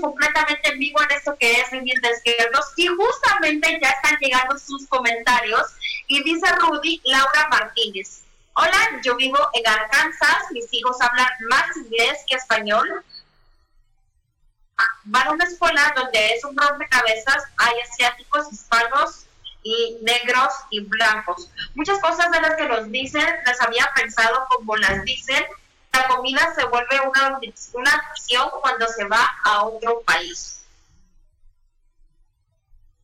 [0.02, 4.88] Completamente en vivo en esto que es Vivir Despiertos y justamente ya están llegando sus
[4.88, 5.64] comentarios
[6.08, 8.24] y dice Rudy Laura Martínez.
[8.54, 13.04] Hola, yo vivo en Arkansas, mis hijos hablan más inglés que español.
[15.06, 19.26] Van a una escuela donde es un rompecabezas, hay asiáticos, hispanos
[19.64, 21.50] y negros y blancos.
[21.76, 25.46] Muchas cosas de las que nos dicen las había pensado como las dicen
[25.98, 27.40] la comida se vuelve una,
[27.74, 28.14] una
[28.62, 30.64] cuando se va a otro país.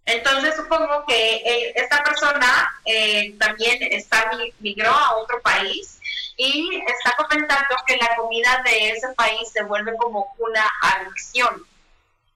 [0.05, 5.99] Entonces supongo que eh, esta persona eh, también está migró a otro país
[6.35, 11.65] y está comentando que la comida de ese país se vuelve como una adicción.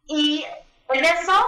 [0.07, 0.45] Y
[0.89, 1.45] en eso,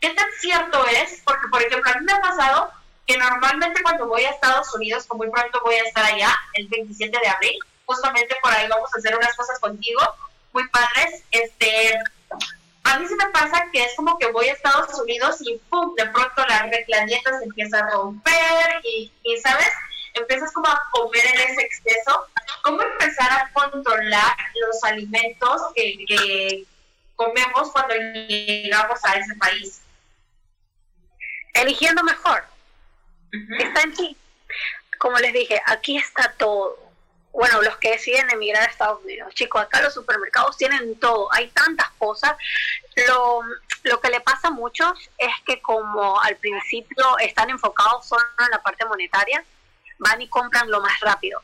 [0.00, 1.20] ¿qué tan cierto es?
[1.24, 2.72] Porque, por ejemplo, a mí me ha pasado
[3.06, 6.68] que normalmente cuando voy a Estados Unidos, como muy pronto voy a estar allá, el
[6.68, 7.58] 27 de abril,
[7.88, 10.00] justamente por ahí vamos a hacer unas cosas contigo,
[10.52, 11.24] muy padres.
[11.30, 11.98] Este,
[12.84, 15.94] a mí se me pasa que es como que voy a Estados Unidos y pum,
[15.94, 19.70] de pronto la, la dieta se empieza a romper y, y, ¿sabes?
[20.12, 22.26] Empiezas como a comer en ese exceso.
[22.62, 26.64] ¿Cómo empezar a controlar los alimentos que, que
[27.16, 29.80] comemos cuando llegamos a ese país?
[31.54, 32.44] Eligiendo mejor.
[33.58, 34.16] Está en ti.
[34.98, 36.87] Como les dije, aquí está todo
[37.38, 39.32] bueno, los que deciden emigrar a Estados Unidos.
[39.32, 42.32] Chicos, acá los supermercados tienen todo, hay tantas cosas.
[43.06, 43.42] Lo,
[43.84, 48.50] lo que le pasa a muchos es que como al principio están enfocados solo en
[48.50, 49.44] la parte monetaria,
[49.98, 51.40] van y compran lo más rápido.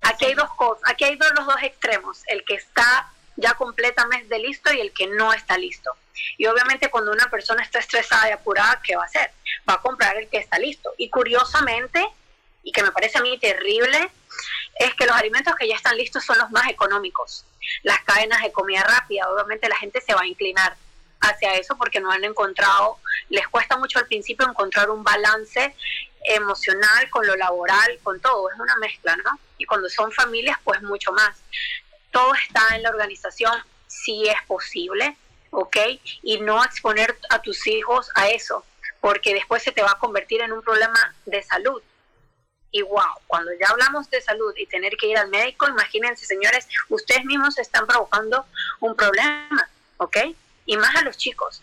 [0.00, 4.36] Aquí hay dos cosas, aquí hay dos, los dos extremos, el que está ya completamente
[4.40, 5.92] listo y el que no está listo.
[6.38, 9.30] Y obviamente cuando una persona está estresada y apurada, ¿qué va a hacer?
[9.70, 10.92] Va a comprar el que está listo.
[10.98, 12.04] Y curiosamente,
[12.64, 14.10] y que me parece a mí terrible,
[14.76, 17.44] es que los alimentos que ya están listos son los más económicos.
[17.82, 20.76] Las cadenas de comida rápida, obviamente la gente se va a inclinar
[21.20, 22.98] hacia eso porque no han encontrado,
[23.30, 25.74] les cuesta mucho al principio encontrar un balance
[26.24, 29.38] emocional con lo laboral, con todo, es una mezcla, ¿no?
[29.58, 31.36] Y cuando son familias, pues mucho más.
[32.10, 33.52] Todo está en la organización,
[33.86, 35.16] si es posible,
[35.50, 35.76] ¿ok?
[36.22, 38.64] Y no exponer a tus hijos a eso,
[39.00, 41.82] porque después se te va a convertir en un problema de salud
[42.74, 46.66] y wow, cuando ya hablamos de salud y tener que ir al médico, imagínense, señores,
[46.88, 48.44] ustedes mismos están provocando
[48.80, 50.16] un problema, ¿ok?
[50.66, 51.62] Y más a los chicos.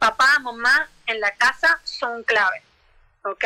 [0.00, 2.60] Papá, mamá en la casa son clave,
[3.22, 3.44] ¿ok?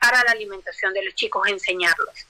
[0.00, 2.26] Para la alimentación de los chicos, enseñarlos.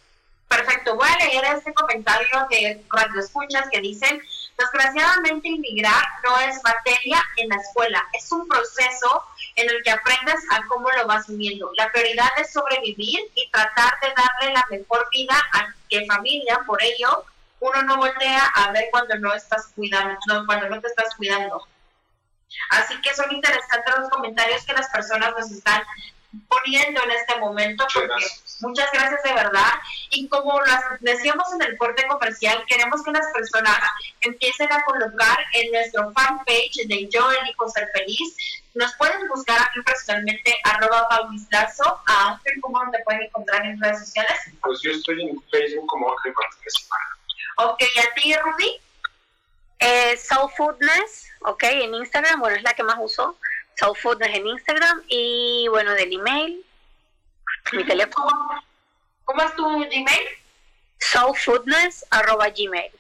[0.49, 4.23] Perfecto, voy a leer este comentario de cuando escuchas que dicen,
[4.59, 9.25] desgraciadamente inmigrar no es materia en la escuela, es un proceso
[9.57, 11.71] en el que aprendes a cómo lo vas viviendo.
[11.77, 16.83] La prioridad es sobrevivir y tratar de darle la mejor vida a que familia, por
[16.83, 17.25] ello
[17.61, 21.65] uno no voltea a ver cuando no estás cuidando, no, cuando no te estás cuidando.
[22.71, 25.83] Así que son interesantes los comentarios que las personas nos están
[26.49, 28.27] poniendo en este momento, porque
[28.61, 29.73] muchas gracias de verdad.
[30.11, 33.79] Y como las decíamos en el corte comercial, queremos que las personas
[34.21, 38.37] empiecen a colocar en nuestro fanpage de Yo elijo ser feliz.
[38.75, 43.81] Nos pueden buscar a mí personalmente, arroba paulislazo, a Ángel, ¿cómo te pueden encontrar en
[43.81, 44.39] redes sociales?
[44.63, 46.89] Pues yo estoy en Facebook como Ángel Martínez.
[47.59, 48.81] Ok, ¿y a ti, Ruby?
[49.79, 53.37] Eh, Soul Foodness, ok, en Instagram, bueno, es la que más uso.
[53.79, 56.65] Soul Foodness en Instagram y bueno, del email,
[57.73, 58.29] mi teléfono.
[59.25, 60.29] ¿Cómo es tu Gmail?
[60.99, 62.93] Soulfoodness arroba gmail.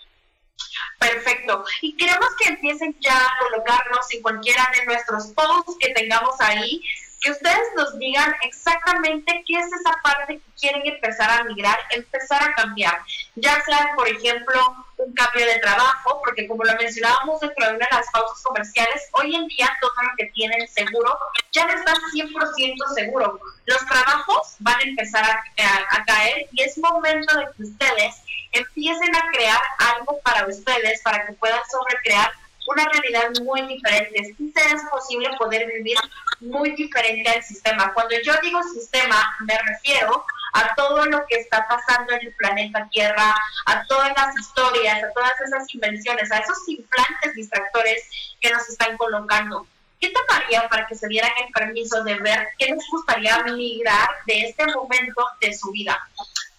[0.98, 1.64] Perfecto.
[1.80, 6.82] Y queremos que empiecen ya a colocarnos en cualquiera de nuestros posts que tengamos ahí
[7.20, 12.42] que ustedes nos digan exactamente qué es esa parte que quieren empezar a migrar, empezar
[12.42, 13.00] a cambiar.
[13.36, 14.60] Ya sea, por ejemplo,
[15.04, 19.08] un cambio de trabajo, porque como lo mencionábamos dentro de una de las pausas comerciales,
[19.12, 21.18] hoy en día todo lo que tienen seguro
[21.52, 23.40] ya no está 100% seguro.
[23.66, 28.22] Los trabajos van a empezar a, a caer y es momento de que ustedes
[28.52, 29.60] empiecen a crear
[29.96, 32.32] algo para ustedes, para que puedan sobrecrear
[32.68, 34.34] una realidad muy diferente.
[34.36, 35.96] Sí es posible poder vivir
[36.40, 37.92] muy diferente al sistema.
[37.92, 42.88] Cuando yo digo sistema, me refiero a todo lo que está pasando en el planeta
[42.90, 43.34] Tierra,
[43.66, 48.08] a todas las historias, a todas esas invenciones, a esos implantes distractores
[48.40, 49.66] que nos están colocando.
[50.00, 54.40] ¿Qué tomaría para que se dieran el permiso de ver qué les gustaría migrar de
[54.40, 55.98] este momento de su vida?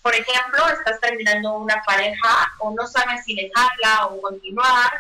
[0.02, 4.92] Por ejemplo, estás terminando una pareja o no sabes si dejarla o continuar,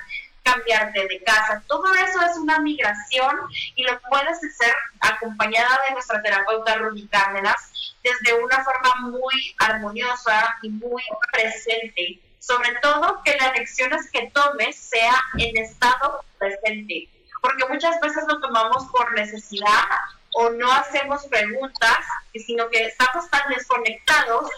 [0.44, 1.64] cambiarte de casa.
[1.68, 3.36] Todo eso es una migración
[3.76, 7.72] y lo puedes hacer acompañada de nuestra terapeuta Rudy Cárdenas
[8.04, 12.20] desde una forma muy armoniosa y muy presente.
[12.39, 17.08] Sobre todo que las lecciones que tomes sea en estado presente,
[17.41, 19.86] porque muchas veces lo tomamos por necesidad
[20.34, 22.00] o no hacemos preguntas,
[22.34, 24.50] sino que estamos tan desconectados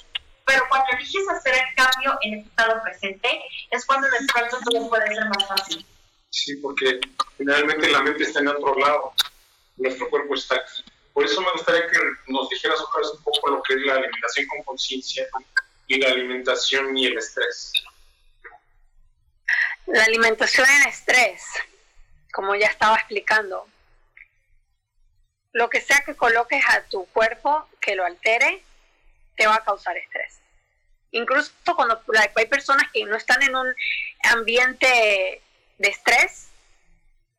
[0.46, 3.42] pero cuando eliges hacer el cambio en el estado presente,
[3.72, 5.86] es cuando de pronto todo puede ser más fácil.
[6.30, 7.00] Sí, porque
[7.38, 9.14] finalmente la mente está en otro lado,
[9.78, 10.84] nuestro cuerpo está aquí.
[11.14, 13.94] Por eso me gustaría que nos dijeras otra vez un poco lo que es la
[13.94, 15.26] alimentación con conciencia
[15.88, 17.72] y la alimentación y el estrés.
[19.88, 21.42] La alimentación en estrés,
[22.34, 23.66] como ya estaba explicando,
[25.54, 28.65] lo que sea que coloques a tu cuerpo que lo altere,
[29.36, 30.40] te va a causar estrés.
[31.12, 32.02] Incluso cuando
[32.36, 33.74] hay personas que no están en un
[34.24, 35.42] ambiente
[35.78, 36.50] de estrés,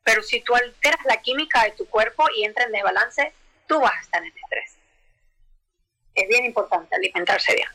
[0.03, 3.33] pero si tú alteras la química de tu cuerpo y entra en desbalance,
[3.67, 4.77] tú vas a estar en estrés.
[6.15, 7.69] Es bien importante alimentarse bien.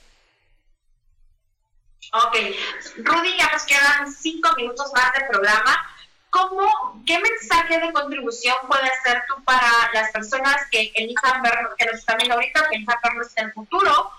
[2.14, 2.36] Ok,
[2.96, 5.96] Rudy, ya nos quedan cinco minutos más de programa.
[6.32, 6.66] ¿Cómo,
[7.06, 11.96] ¿Qué mensaje de contribución puede ser tú para las personas que elijan ver, que nos
[11.96, 14.10] están viendo ahorita, que elijan vernos en el futuro,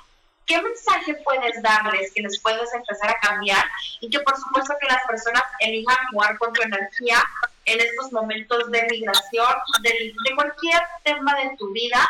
[0.45, 3.65] ¿qué mensaje puedes darles que les puedes empezar a cambiar?
[3.99, 7.17] Y que por supuesto que las personas elijan jugar con tu energía
[7.65, 12.07] en estos momentos de migración, de, cualquier tema de tu vida,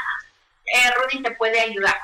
[0.66, 1.98] eh, Rudy te puede ayudar.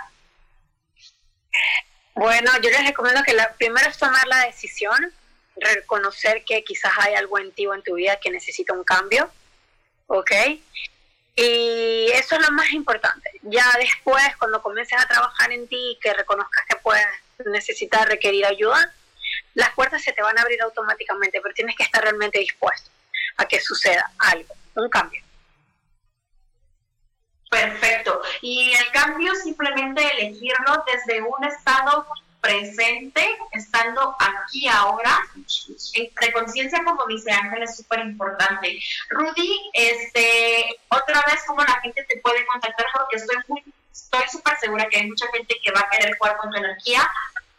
[2.15, 5.13] Bueno, yo les recomiendo que la, primero es tomar la decisión,
[5.59, 9.29] reconocer que quizás hay algo en ti o en tu vida que necesita un cambio,
[10.07, 10.31] ¿ok?
[11.35, 13.31] Y eso es lo más importante.
[13.43, 17.05] Ya después, cuando comiences a trabajar en ti y que reconozcas que puedes
[17.45, 18.93] necesitar, requerir ayuda,
[19.53, 22.91] las puertas se te van a abrir automáticamente, pero tienes que estar realmente dispuesto
[23.37, 25.23] a que suceda algo, un cambio.
[27.49, 28.21] Perfecto.
[28.41, 32.05] Y el cambio simplemente elegirlo desde un estado
[32.41, 35.19] presente, estando aquí ahora,
[35.95, 38.79] de conciencia, como dice Ángel, es súper importante.
[39.09, 42.85] Rudy, este, otra vez, ¿cómo la gente te puede contactar?
[42.93, 46.37] Porque estoy muy, estoy súper segura que hay mucha gente que va a querer jugar
[46.37, 47.09] con tu energía.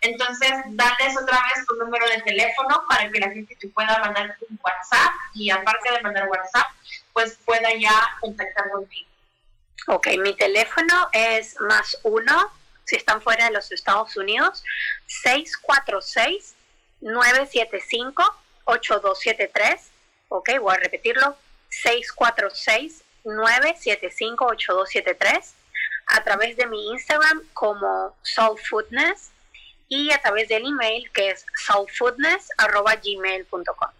[0.03, 4.35] Entonces, dales otra vez tu número de teléfono para que la gente te pueda mandar
[4.49, 6.66] un WhatsApp y aparte de mandar WhatsApp,
[7.12, 9.09] pues pueda ya contactar contigo.
[9.89, 12.51] Ok, mi teléfono es más uno
[12.91, 14.64] si están fuera de los Estados Unidos,
[17.01, 19.80] 646-975-8273.
[20.28, 21.36] Ok, voy a repetirlo,
[23.24, 25.53] 646-975-8273.
[26.07, 29.30] A través de mi Instagram como soulfoodness
[29.88, 33.91] y a través del email que es soulfoodness.gmail.com.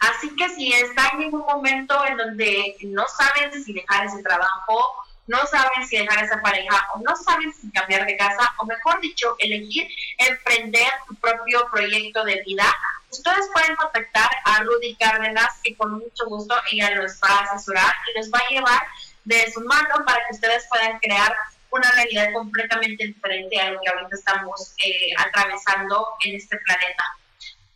[0.00, 5.03] Así que si están en un momento en donde no saben si dejar ese trabajo,
[5.26, 9.00] no saben si dejar esa pareja o no saben si cambiar de casa o mejor
[9.00, 12.64] dicho, elegir emprender tu propio proyecto de vida,
[13.10, 17.94] ustedes pueden contactar a Rudy Cárdenas que con mucho gusto ella los va a asesorar
[18.08, 18.82] y los va a llevar
[19.24, 21.34] de su mano para que ustedes puedan crear
[21.70, 27.04] una realidad completamente diferente a lo que ahorita estamos eh, atravesando en este planeta.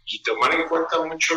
[0.05, 1.35] Y tomar en cuenta mucho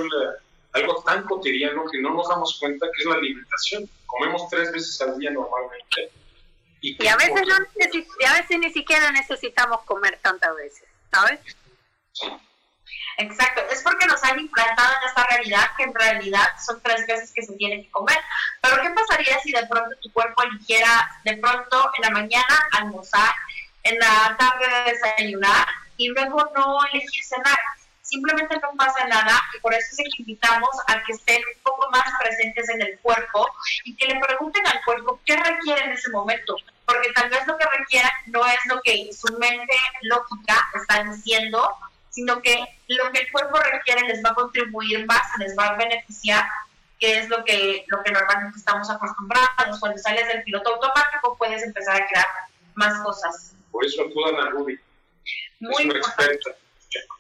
[0.73, 4.99] algo tan cotidiano que no nos damos cuenta que es la alimentación comemos tres veces
[5.01, 6.11] al día normalmente.
[6.81, 11.39] Y, a veces no a veces ni siquiera necesitamos comer tantas veces, ¿sabes?
[13.17, 17.31] Exacto, es porque nos han implantado en esta realidad que en realidad son tres veces
[17.33, 18.17] que se tiene que comer.
[18.61, 23.33] Pero ¿qué pasaría si de pronto tu cuerpo eligiera de pronto en la mañana almorzar,
[23.83, 27.59] en la tarde desayunar y luego no elegir cenar?
[28.11, 31.89] Simplemente no pasa nada y por eso es que invitamos a que estén un poco
[31.91, 33.47] más presentes en el cuerpo
[33.85, 36.55] y que le pregunten al cuerpo qué requiere en ese momento,
[36.85, 41.67] porque tal vez lo que requiera no es lo que su mente lógica está diciendo,
[42.09, 45.77] sino que lo que el cuerpo requiere les va a contribuir más, les va a
[45.77, 46.45] beneficiar
[46.99, 49.79] que es lo que, lo que normalmente estamos acostumbrados.
[49.79, 52.27] Cuando sales del piloto automático puedes empezar a crear
[52.75, 53.55] más cosas.
[53.71, 54.79] Por eso acudan a Ruby.
[55.61, 56.51] Muy es experta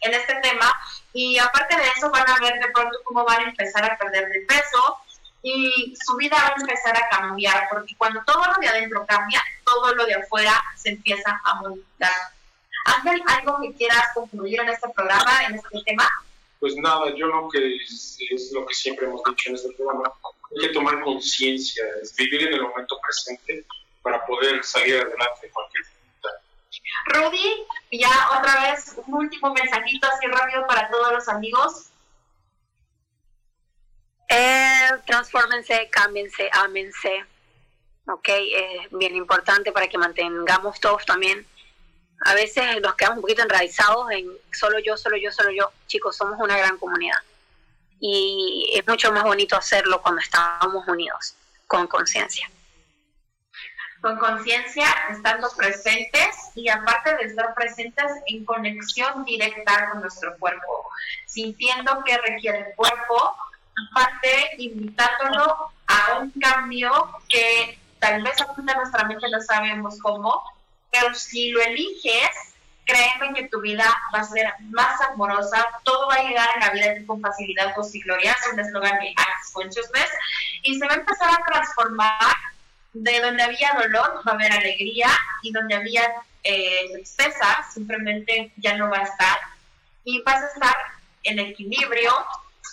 [0.01, 0.71] en este tema.
[1.13, 4.29] Y aparte de eso, van a ver de pronto cómo van a empezar a perder
[4.29, 4.97] de peso
[5.43, 9.41] y su vida va a empezar a cambiar, porque cuando todo lo de adentro cambia,
[9.65, 12.11] todo lo de afuera se empieza a modificar.
[12.85, 16.07] Ángel, ¿algo que quieras concluir en este programa, en este tema?
[16.59, 18.19] Pues nada, yo lo que es,
[18.53, 20.11] lo que siempre hemos dicho en este programa,
[20.51, 23.65] hay que tomar conciencia, es vivir en el momento presente
[24.03, 25.85] para poder salir adelante de cualquier
[27.05, 31.89] Rudy, ya otra vez un último mensajito así rápido para todos los amigos.
[34.29, 37.25] Eh, transfórmense, cámbiense, ámense.
[38.07, 41.45] Ok, es bien importante para que mantengamos todos también.
[42.23, 45.71] A veces nos quedamos un poquito enraizados en solo yo, solo yo, solo yo.
[45.87, 47.17] Chicos, somos una gran comunidad.
[47.99, 51.35] Y es mucho más bonito hacerlo cuando estamos unidos,
[51.67, 52.49] con conciencia
[54.01, 60.89] con conciencia, estando presentes y aparte de estar presentes en conexión directa con nuestro cuerpo,
[61.27, 63.35] sintiendo que requiere el cuerpo,
[63.91, 66.91] aparte invitándolo a un cambio
[67.29, 70.43] que tal vez ahorita nuestra mente no sabemos cómo,
[70.91, 76.15] pero si lo eliges, créeme que tu vida va a ser más amorosa, todo va
[76.15, 80.09] a llegar a la vida con facilidad, con gloria, es un eslogan de Access Consciousness,
[80.63, 82.35] y se va a empezar a transformar
[82.93, 85.07] de donde había dolor va a haber alegría
[85.43, 86.03] y donde había
[86.43, 89.37] eh, tristeza simplemente ya no va a estar
[90.03, 90.75] y vas a estar
[91.23, 92.11] en equilibrio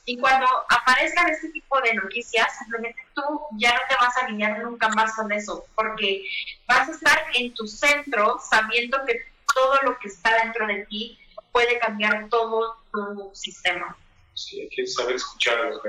[0.06, 3.22] y cuando aparezcan este tipo de noticias simplemente tú
[3.58, 6.24] ya no te vas a alinear nunca más con eso porque
[6.66, 9.20] vas a estar en tu centro sabiendo que
[9.54, 11.18] todo lo que está dentro de ti
[11.52, 13.96] puede cambiar todo tu sistema.
[14.34, 15.80] Sí, hay que saber escuchar a los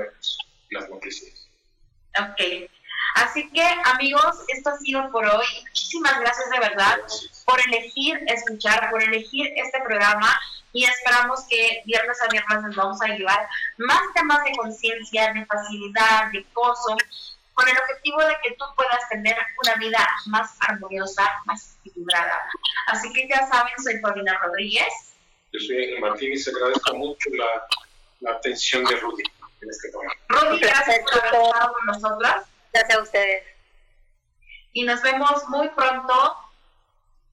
[0.70, 1.48] las noticias.
[2.18, 2.70] Ok.
[3.14, 5.46] Así que amigos, esto ha sido por hoy.
[5.68, 6.98] Muchísimas gracias de verdad
[7.44, 10.38] por elegir escuchar, por elegir este programa
[10.72, 13.48] y esperamos que viernes a viernes nos vamos a llevar
[13.78, 16.96] más temas de conciencia, de facilidad, de gozo,
[17.54, 22.38] con el objetivo de que tú puedas tener una vida más armoniosa, más equilibrada.
[22.86, 25.14] Así que ya saben, soy Paulina Rodríguez.
[25.52, 27.66] Yo soy Ángel Martínez, agradezco mucho la,
[28.20, 29.24] la atención de Rudy
[29.60, 30.14] en este programa.
[30.28, 32.46] Rudy, gracias por haber estado con nosotras.
[32.72, 33.44] Gracias a ustedes.
[34.72, 36.14] Y nos vemos muy pronto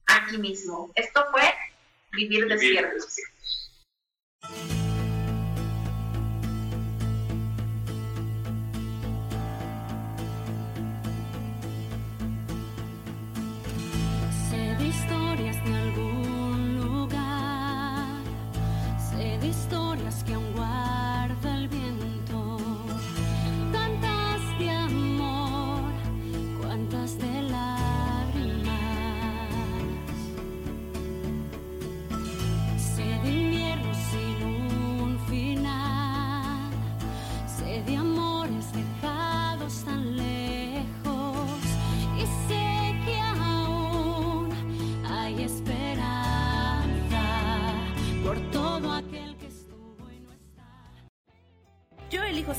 [0.06, 0.90] aquí mismo.
[0.94, 1.54] Esto fue
[2.12, 3.16] Vivir Despiertos.